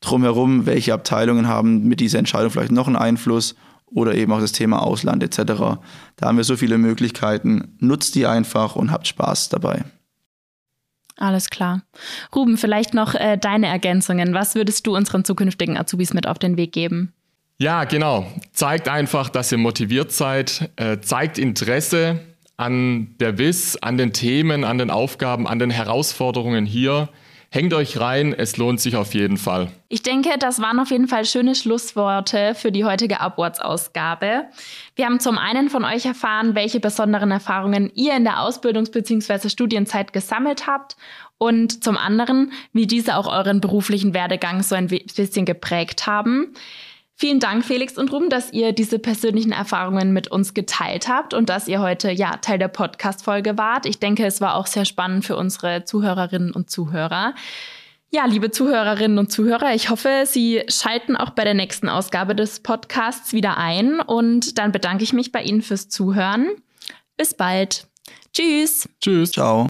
drumherum, 0.00 0.66
welche 0.66 0.92
Abteilungen 0.92 1.46
haben 1.46 1.84
mit 1.86 2.00
dieser 2.00 2.18
Entscheidung 2.18 2.50
vielleicht 2.50 2.72
noch 2.72 2.88
einen 2.88 2.96
Einfluss 2.96 3.54
oder 3.86 4.16
eben 4.16 4.32
auch 4.32 4.40
das 4.40 4.50
Thema 4.50 4.82
Ausland 4.82 5.22
etc. 5.22 5.78
Da 6.16 6.26
haben 6.26 6.36
wir 6.36 6.44
so 6.44 6.56
viele 6.56 6.78
Möglichkeiten. 6.78 7.76
Nutzt 7.78 8.16
die 8.16 8.26
einfach 8.26 8.74
und 8.74 8.90
habt 8.90 9.06
Spaß 9.06 9.50
dabei. 9.50 9.84
Alles 11.16 11.48
klar. 11.48 11.82
Ruben, 12.34 12.56
vielleicht 12.56 12.92
noch 12.92 13.14
äh, 13.14 13.38
deine 13.38 13.68
Ergänzungen. 13.68 14.34
Was 14.34 14.56
würdest 14.56 14.84
du 14.86 14.96
unseren 14.96 15.24
zukünftigen 15.24 15.76
Azubis 15.76 16.12
mit 16.12 16.26
auf 16.26 16.40
den 16.40 16.56
Weg 16.56 16.72
geben? 16.72 17.12
Ja, 17.60 17.84
genau. 17.84 18.24
Zeigt 18.52 18.88
einfach, 18.88 19.28
dass 19.28 19.50
ihr 19.50 19.58
motiviert 19.58 20.12
seid, 20.12 20.70
äh, 20.76 21.00
zeigt 21.00 21.38
Interesse 21.38 22.20
an 22.56 23.16
der 23.18 23.36
WIS, 23.36 23.76
an 23.82 23.98
den 23.98 24.12
Themen, 24.12 24.62
an 24.62 24.78
den 24.78 24.90
Aufgaben, 24.90 25.48
an 25.48 25.58
den 25.58 25.70
Herausforderungen 25.70 26.66
hier. 26.66 27.08
Hängt 27.50 27.72
euch 27.72 27.98
rein, 27.98 28.32
es 28.32 28.58
lohnt 28.58 28.78
sich 28.78 28.94
auf 28.94 29.14
jeden 29.14 29.38
Fall. 29.38 29.72
Ich 29.88 30.02
denke, 30.02 30.38
das 30.38 30.60
waren 30.60 30.78
auf 30.78 30.90
jeden 30.90 31.08
Fall 31.08 31.24
schöne 31.24 31.54
Schlussworte 31.54 32.54
für 32.54 32.70
die 32.70 32.84
heutige 32.84 33.20
Upwards-Ausgabe. 33.20 34.44
Wir 34.94 35.06
haben 35.06 35.18
zum 35.18 35.38
einen 35.38 35.70
von 35.70 35.84
euch 35.84 36.04
erfahren, 36.04 36.54
welche 36.54 36.78
besonderen 36.78 37.30
Erfahrungen 37.30 37.90
ihr 37.94 38.14
in 38.14 38.24
der 38.24 38.38
Ausbildungs- 38.38 38.92
bzw. 38.92 39.48
Studienzeit 39.48 40.12
gesammelt 40.12 40.66
habt 40.66 40.96
und 41.38 41.82
zum 41.82 41.96
anderen, 41.96 42.52
wie 42.72 42.86
diese 42.86 43.16
auch 43.16 43.26
euren 43.26 43.60
beruflichen 43.60 44.12
Werdegang 44.12 44.62
so 44.62 44.74
ein 44.74 44.88
bisschen 44.88 45.46
geprägt 45.46 46.06
haben. 46.06 46.52
Vielen 47.20 47.40
Dank, 47.40 47.64
Felix 47.64 47.98
und 47.98 48.12
Ruben, 48.12 48.30
dass 48.30 48.52
ihr 48.52 48.70
diese 48.72 49.00
persönlichen 49.00 49.50
Erfahrungen 49.50 50.12
mit 50.12 50.28
uns 50.28 50.54
geteilt 50.54 51.08
habt 51.08 51.34
und 51.34 51.48
dass 51.48 51.66
ihr 51.66 51.80
heute 51.80 52.12
ja 52.12 52.36
Teil 52.36 52.60
der 52.60 52.68
Podcast-Folge 52.68 53.58
wart. 53.58 53.86
Ich 53.86 53.98
denke, 53.98 54.24
es 54.24 54.40
war 54.40 54.54
auch 54.54 54.68
sehr 54.68 54.84
spannend 54.84 55.24
für 55.24 55.36
unsere 55.36 55.84
Zuhörerinnen 55.84 56.52
und 56.52 56.70
Zuhörer. 56.70 57.34
Ja, 58.10 58.24
liebe 58.26 58.52
Zuhörerinnen 58.52 59.18
und 59.18 59.32
Zuhörer, 59.32 59.74
ich 59.74 59.90
hoffe, 59.90 60.26
Sie 60.26 60.62
schalten 60.68 61.16
auch 61.16 61.30
bei 61.30 61.42
der 61.42 61.54
nächsten 61.54 61.88
Ausgabe 61.88 62.36
des 62.36 62.60
Podcasts 62.60 63.32
wieder 63.32 63.58
ein 63.58 63.98
und 63.98 64.56
dann 64.56 64.70
bedanke 64.70 65.02
ich 65.02 65.12
mich 65.12 65.32
bei 65.32 65.42
Ihnen 65.42 65.60
fürs 65.60 65.88
Zuhören. 65.88 66.46
Bis 67.16 67.34
bald. 67.34 67.88
Tschüss. 68.32 68.88
Tschüss. 69.00 69.32
Ciao. 69.32 69.67